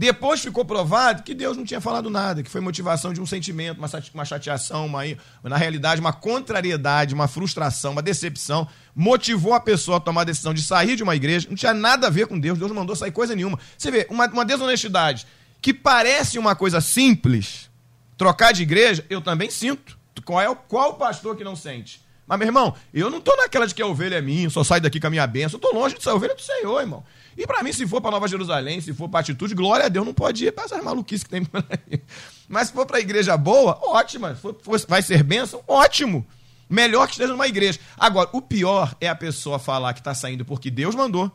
[0.01, 3.79] Depois ficou provado que Deus não tinha falado nada, que foi motivação de um sentimento,
[4.15, 5.03] uma chateação, uma,
[5.43, 8.67] na realidade, uma contrariedade, uma frustração, uma decepção.
[8.97, 11.47] Motivou a pessoa a tomar a decisão de sair de uma igreja.
[11.51, 13.59] Não tinha nada a ver com Deus, Deus não mandou sair coisa nenhuma.
[13.77, 15.27] Você vê, uma, uma desonestidade
[15.61, 17.69] que parece uma coisa simples,
[18.17, 19.99] trocar de igreja, eu também sinto.
[20.25, 22.01] Qual é o, qual pastor que não sente?
[22.31, 24.81] Mas, meu irmão, eu não tô naquela de que a ovelha é minha, só saio
[24.81, 25.59] daqui com a minha bênção.
[25.59, 27.03] Eu tô longe de ser ovelha do Senhor, irmão.
[27.37, 30.07] E para mim, se for para Nova Jerusalém, se for para atitude, glória a Deus,
[30.07, 32.01] não pode ir para essas maluquices que tem por aí.
[32.49, 34.39] Mas se for para a igreja boa, ótima.
[34.87, 36.25] Vai ser bênção, ótimo.
[36.69, 37.81] Melhor que esteja numa igreja.
[37.99, 41.33] Agora, o pior é a pessoa falar que está saindo porque Deus mandou.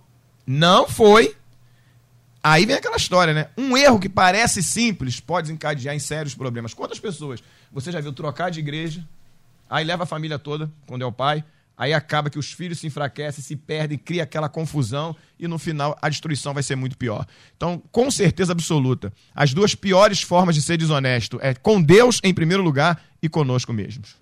[0.47, 1.35] Não foi.
[2.41, 3.49] Aí vem aquela história, né?
[3.57, 6.73] Um erro que parece simples pode desencadear em sérios problemas.
[6.73, 9.05] Quantas pessoas você já viu trocar de igreja,
[9.69, 11.43] aí leva a família toda, quando é o pai,
[11.77, 15.97] Aí acaba que os filhos se enfraquecem, se perdem, cria aquela confusão e no final
[16.01, 17.25] a destruição vai ser muito pior.
[17.55, 22.33] Então, com certeza absoluta, as duas piores formas de ser desonesto é com Deus em
[22.33, 24.15] primeiro lugar e conosco mesmos.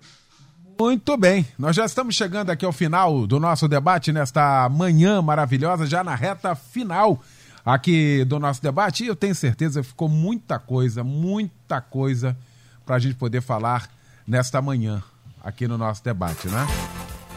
[0.78, 5.86] Muito bem, nós já estamos chegando aqui ao final do nosso debate nesta manhã maravilhosa,
[5.86, 7.22] já na reta final
[7.64, 9.04] aqui do nosso debate.
[9.04, 12.36] E eu tenho certeza que ficou muita coisa, muita coisa
[12.84, 13.88] para a gente poder falar
[14.26, 15.00] nesta manhã
[15.44, 16.66] aqui no nosso debate, né?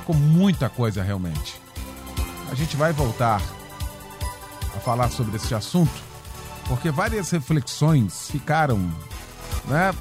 [0.08, 1.60] ficou muita coisa realmente.
[2.50, 3.42] A gente vai voltar
[4.74, 5.92] a falar sobre esse assunto,
[6.66, 8.78] porque várias reflexões ficaram,
[9.66, 9.94] né?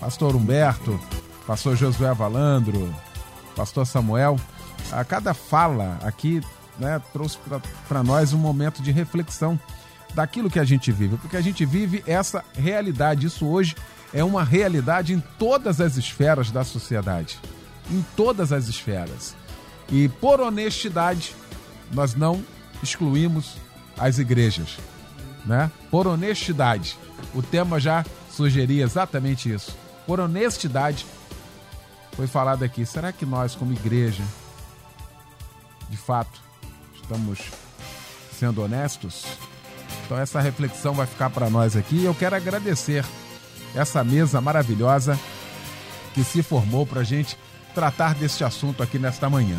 [0.00, 0.98] Pastor Humberto,
[1.46, 2.92] Pastor Josué Valandro,
[3.54, 4.36] Pastor Samuel,
[4.90, 6.40] a cada fala aqui,
[6.76, 7.38] né, trouxe
[7.86, 9.58] para nós um momento de reflexão
[10.14, 13.26] daquilo que a gente vive, porque a gente vive essa realidade.
[13.26, 13.76] Isso hoje
[14.12, 17.38] é uma realidade em todas as esferas da sociedade
[17.90, 19.34] em todas as esferas.
[19.88, 21.34] E por honestidade,
[21.92, 22.42] nós não
[22.82, 23.56] excluímos
[23.98, 24.78] as igrejas,
[25.44, 25.70] né?
[25.90, 26.96] Por honestidade.
[27.34, 29.76] O tema já sugeria exatamente isso.
[30.06, 31.06] Por honestidade,
[32.12, 32.84] foi falado aqui.
[32.86, 34.22] Será que nós, como igreja,
[35.88, 36.40] de fato,
[36.94, 37.38] estamos
[38.38, 39.24] sendo honestos?
[40.04, 42.02] Então essa reflexão vai ficar para nós aqui.
[42.04, 43.04] Eu quero agradecer
[43.74, 45.18] essa mesa maravilhosa
[46.14, 47.36] que se formou para a gente
[47.74, 49.58] tratar deste assunto aqui nesta manhã.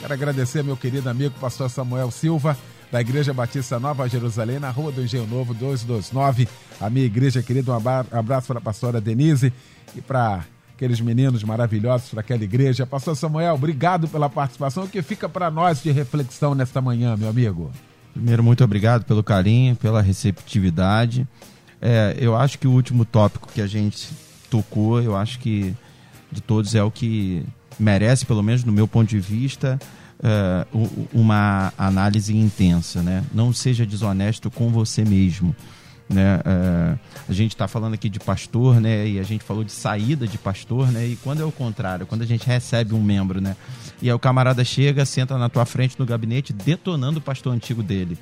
[0.00, 2.56] Quero agradecer meu querido amigo pastor Samuel Silva,
[2.92, 6.48] da Igreja Batista Nova Jerusalém, na Rua do Engenho Novo 229.
[6.80, 7.74] A minha igreja querida, um
[8.12, 9.52] abraço para a pastora Denise
[9.96, 12.86] e para aqueles meninos maravilhosos para aquela igreja.
[12.86, 14.84] Pastor Samuel, obrigado pela participação.
[14.84, 17.72] O que fica para nós de reflexão nesta manhã, meu amigo?
[18.12, 21.26] Primeiro, muito obrigado pelo carinho, pela receptividade.
[21.80, 24.08] É, eu acho que o último tópico que a gente
[24.50, 25.74] tocou, eu acho que
[26.30, 27.44] de todos é o que
[27.78, 29.78] merece, pelo menos no meu ponto de vista,
[30.18, 33.02] uh, uma análise intensa.
[33.02, 33.22] Né?
[33.32, 35.54] Não seja desonesto com você mesmo.
[36.08, 36.36] Né?
[36.36, 36.98] Uh,
[37.28, 39.08] a gente está falando aqui de pastor, né?
[39.08, 41.04] E a gente falou de saída de pastor, né?
[41.04, 43.56] E quando é o contrário, quando a gente recebe um membro, né?
[44.00, 47.82] E aí o camarada chega, senta na tua frente no gabinete, detonando o pastor antigo
[47.82, 48.16] dele.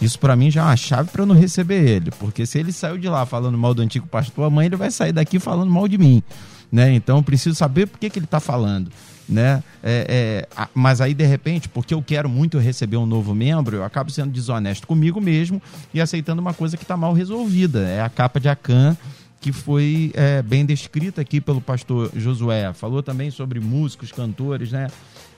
[0.00, 2.72] Isso para mim já é uma chave para eu não receber ele, porque se ele
[2.72, 5.86] saiu de lá falando mal do antigo pastor, amanhã ele vai sair daqui falando mal
[5.86, 6.22] de mim,
[6.70, 6.92] né?
[6.92, 8.90] Então preciso saber por que, que ele está falando
[9.28, 9.62] né?
[9.82, 13.84] É, é, mas aí, de repente, porque eu quero muito receber um novo membro, eu
[13.84, 15.60] acabo sendo desonesto comigo mesmo
[15.92, 17.80] e aceitando uma coisa que está mal resolvida.
[17.80, 18.96] É a capa de Acan
[19.40, 22.72] que foi é, bem descrita aqui pelo pastor Josué.
[22.72, 24.88] Falou também sobre músicos, cantores, né?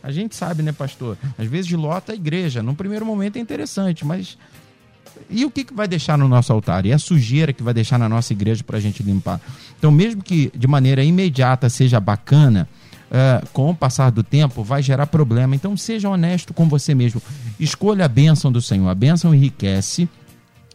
[0.03, 1.19] A gente sabe, né, pastor?
[1.37, 2.63] Às vezes lota a igreja.
[2.63, 4.39] Num primeiro momento é interessante, mas
[5.29, 6.87] e o que, que vai deixar no nosso altar?
[6.87, 9.41] E a sujeira que vai deixar na nossa igreja para a gente limpar?
[9.79, 12.69] Então, mesmo que de maneira imediata seja bacana,
[13.11, 15.55] uh, com o passar do tempo, vai gerar problema.
[15.55, 17.21] Então, seja honesto com você mesmo.
[17.59, 18.89] Escolha a bênção do Senhor.
[18.89, 20.09] A bênção enriquece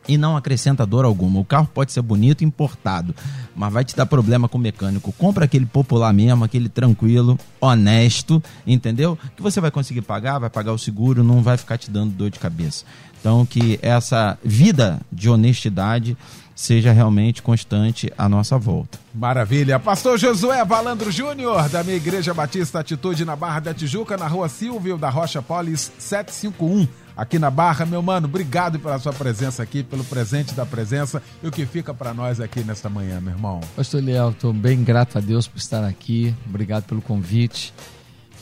[0.07, 1.39] e não acrescenta dor alguma.
[1.39, 3.15] O carro pode ser bonito importado,
[3.55, 5.11] mas vai te dar problema com o mecânico.
[5.13, 9.17] Compra aquele popular mesmo, aquele tranquilo, honesto, entendeu?
[9.35, 12.29] Que você vai conseguir pagar, vai pagar o seguro, não vai ficar te dando dor
[12.29, 12.85] de cabeça.
[13.19, 16.15] Então, que essa vida de honestidade
[16.55, 18.97] seja realmente constante à nossa volta.
[19.13, 19.77] Maravilha.
[19.77, 24.47] Pastor Josué Valandro Júnior, da minha Igreja Batista Atitude na Barra da Tijuca, na rua
[24.47, 27.85] Silvio da Rocha Polis 751, aqui na Barra.
[27.85, 31.93] Meu mano, obrigado pela sua presença aqui, pelo presente da presença e o que fica
[31.93, 33.61] para nós aqui nesta manhã, meu irmão.
[33.75, 37.73] Pastor Leal, estou bem grato a Deus por estar aqui, obrigado pelo convite.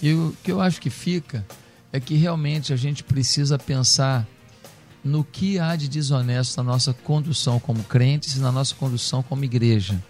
[0.02, 1.46] E o que eu acho que fica
[1.92, 4.28] é que realmente a gente precisa pensar
[5.04, 9.44] no que há de desonesto na nossa condução como crentes e na nossa condução como
[9.44, 10.02] igreja.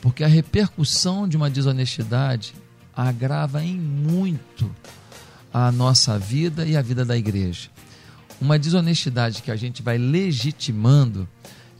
[0.00, 2.54] Porque a repercussão de uma desonestidade
[2.94, 4.70] agrava em muito
[5.52, 7.68] a nossa vida e a vida da igreja.
[8.40, 11.28] Uma desonestidade que a gente vai legitimando,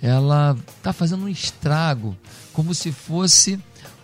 [0.02, 2.16] ela está fazendo um estrago,
[2.52, 3.58] como se fosse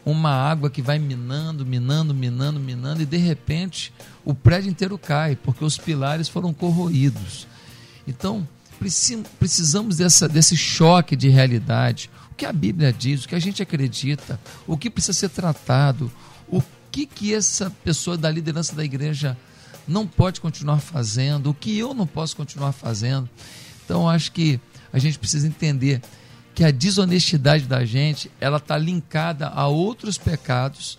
[0.05, 3.93] uma água que vai minando, minando, minando, minando, e de repente
[4.25, 7.47] o prédio inteiro cai, porque os pilares foram corroídos.
[8.07, 8.47] Então,
[9.39, 12.09] precisamos dessa, desse choque de realidade.
[12.31, 16.11] O que a Bíblia diz, o que a gente acredita, o que precisa ser tratado,
[16.49, 19.37] o que, que essa pessoa da liderança da igreja
[19.87, 23.29] não pode continuar fazendo, o que eu não posso continuar fazendo.
[23.85, 24.61] Então, acho que
[24.93, 26.03] a gente precisa entender
[26.55, 30.99] que a desonestidade da gente ela está linkada a outros pecados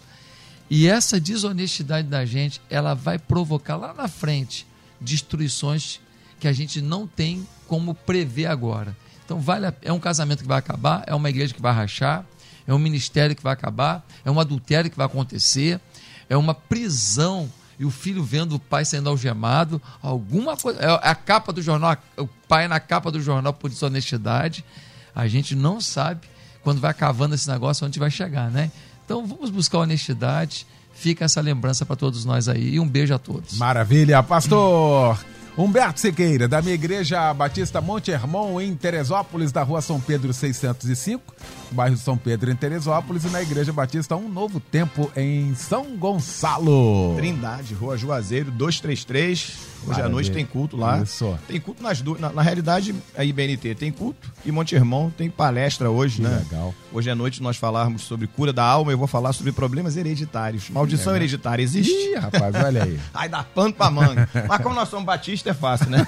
[0.70, 4.68] e essa desonestidade da gente ela vai provocar lá na frente
[5.02, 6.00] destruições
[6.40, 8.96] que a gente não tem como prever agora.
[9.26, 12.26] Então, vale a, é um casamento que vai acabar, é uma igreja que vai rachar,
[12.66, 15.82] é um ministério que vai acabar, é um adultério que vai acontecer,
[16.30, 20.80] é uma prisão e o filho vendo o pai sendo algemado, alguma coisa.
[20.80, 24.66] É a capa do jornal, o pai na capa do jornal por desonestidade.
[25.14, 26.28] A gente não sabe
[26.64, 28.72] quando vai cavando esse negócio onde vai chegar, né?
[29.06, 30.66] Então vamos buscar honestidade.
[30.94, 32.74] Fica essa lembrança para todos nós aí.
[32.74, 33.58] E um beijo a todos.
[33.58, 35.18] Maravilha, pastor.
[35.58, 41.34] Humberto Sequeira, da minha igreja Batista Monte Hermon, em Teresópolis, da rua São Pedro 605,
[41.72, 47.16] bairro São Pedro, em Teresópolis, e na igreja Batista Um Novo Tempo, em São Gonçalo.
[47.16, 49.58] Trindade, rua Juazeiro 233.
[49.86, 51.02] Hoje à noite tem culto lá.
[51.02, 51.38] Isso.
[51.48, 52.20] Tem culto nas duas.
[52.20, 56.46] Na, na, realidade, a IBNT tem culto e Monte Irmão tem palestra hoje, que né?
[56.50, 56.74] Legal.
[56.92, 58.92] Hoje à noite nós falarmos sobre cura da alma.
[58.92, 60.70] Eu vou falar sobre problemas hereditários.
[60.70, 61.18] Maldição é.
[61.18, 61.92] hereditária existe?
[61.92, 63.00] Ih, rapaz, olha aí.
[63.14, 64.30] Aí dá pano pra manga.
[64.48, 66.06] Mas como nós somos batistas, é fácil, né?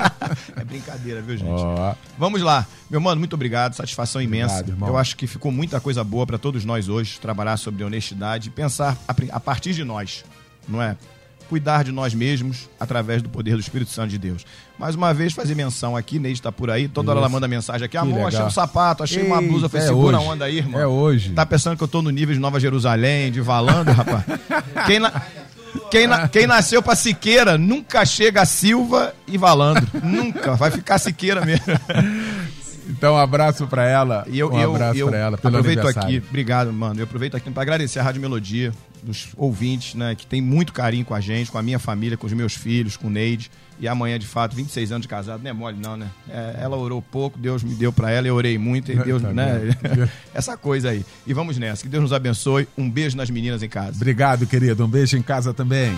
[0.56, 1.50] é brincadeira, viu, gente?
[1.50, 1.94] Oh.
[2.18, 2.66] Vamos lá.
[2.90, 3.74] Meu mano, muito obrigado.
[3.74, 4.60] Satisfação imensa.
[4.60, 8.48] Obrigado, Eu acho que ficou muita coisa boa para todos nós hoje trabalhar sobre honestidade
[8.48, 10.24] e pensar a, a partir de nós,
[10.68, 10.96] não é?
[11.52, 14.46] Cuidar de nós mesmos através do poder do Espírito Santo de Deus.
[14.78, 17.84] Mais uma vez, fazer menção aqui, Neide está por aí, toda hora ela manda mensagem
[17.84, 20.28] aqui, amor, achei um sapato, achei uma blusa, Eita, é segura a hoje.
[20.30, 20.80] onda aí, irmão.
[20.80, 21.32] É hoje.
[21.32, 24.24] Tá pensando que eu tô no nível de Nova Jerusalém, de Valando, rapaz?
[24.86, 25.22] Quem, na-
[25.90, 29.86] quem, na- quem nasceu pra Siqueira nunca chega a Silva e Valandro.
[30.02, 30.54] nunca.
[30.54, 31.66] Vai ficar Siqueira mesmo.
[32.88, 34.24] Então, um abraço pra ela.
[34.28, 36.98] E eu, um eu, abraço pra ela pelo aproveito aqui, obrigado, mano.
[36.98, 38.72] Eu aproveito aqui para agradecer a Rádio Melodia,
[39.02, 42.26] dos ouvintes, né, que tem muito carinho com a gente, com a minha família, com
[42.26, 43.50] os meus filhos, com o Neide.
[43.80, 46.06] E amanhã, de fato, 26 anos de casado, não é mole, não, né?
[46.30, 49.32] É, ela orou pouco, Deus me deu pra ela, eu orei muito, e Deus, Tá
[49.32, 49.76] né?
[50.32, 51.04] Essa coisa aí.
[51.26, 51.82] E vamos nessa.
[51.82, 52.68] Que Deus nos abençoe.
[52.78, 53.96] Um beijo nas meninas em casa.
[53.96, 54.84] Obrigado, querido.
[54.84, 55.92] Um beijo em casa também.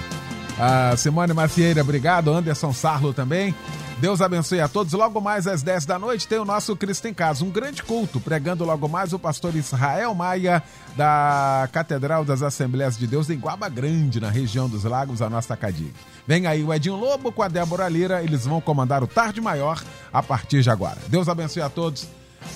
[0.58, 2.32] A Simone Macieira, obrigado.
[2.32, 3.54] Anderson Sarlo também.
[3.98, 4.92] Deus abençoe a todos.
[4.92, 8.20] Logo mais às 10 da noite tem o nosso Cristo em Casa, um grande culto,
[8.20, 10.62] pregando logo mais o pastor Israel Maia,
[10.96, 15.56] da Catedral das Assembleias de Deus em Guaba Grande, na região dos Lagos, a nossa
[15.56, 15.94] Cadig.
[16.26, 19.82] Vem aí o Edinho Lobo com a Débora Lira, eles vão comandar o Tarde Maior
[20.12, 20.98] a partir de agora.
[21.08, 22.06] Deus abençoe a todos.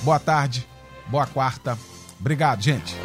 [0.03, 0.67] Boa tarde,
[1.07, 1.79] boa quarta.
[2.21, 2.97] Obrigado, gente.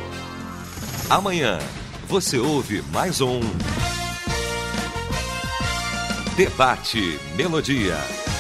[1.09, 1.59] Amanhã
[2.07, 3.39] você ouve mais um
[6.36, 8.32] Debate Melodia.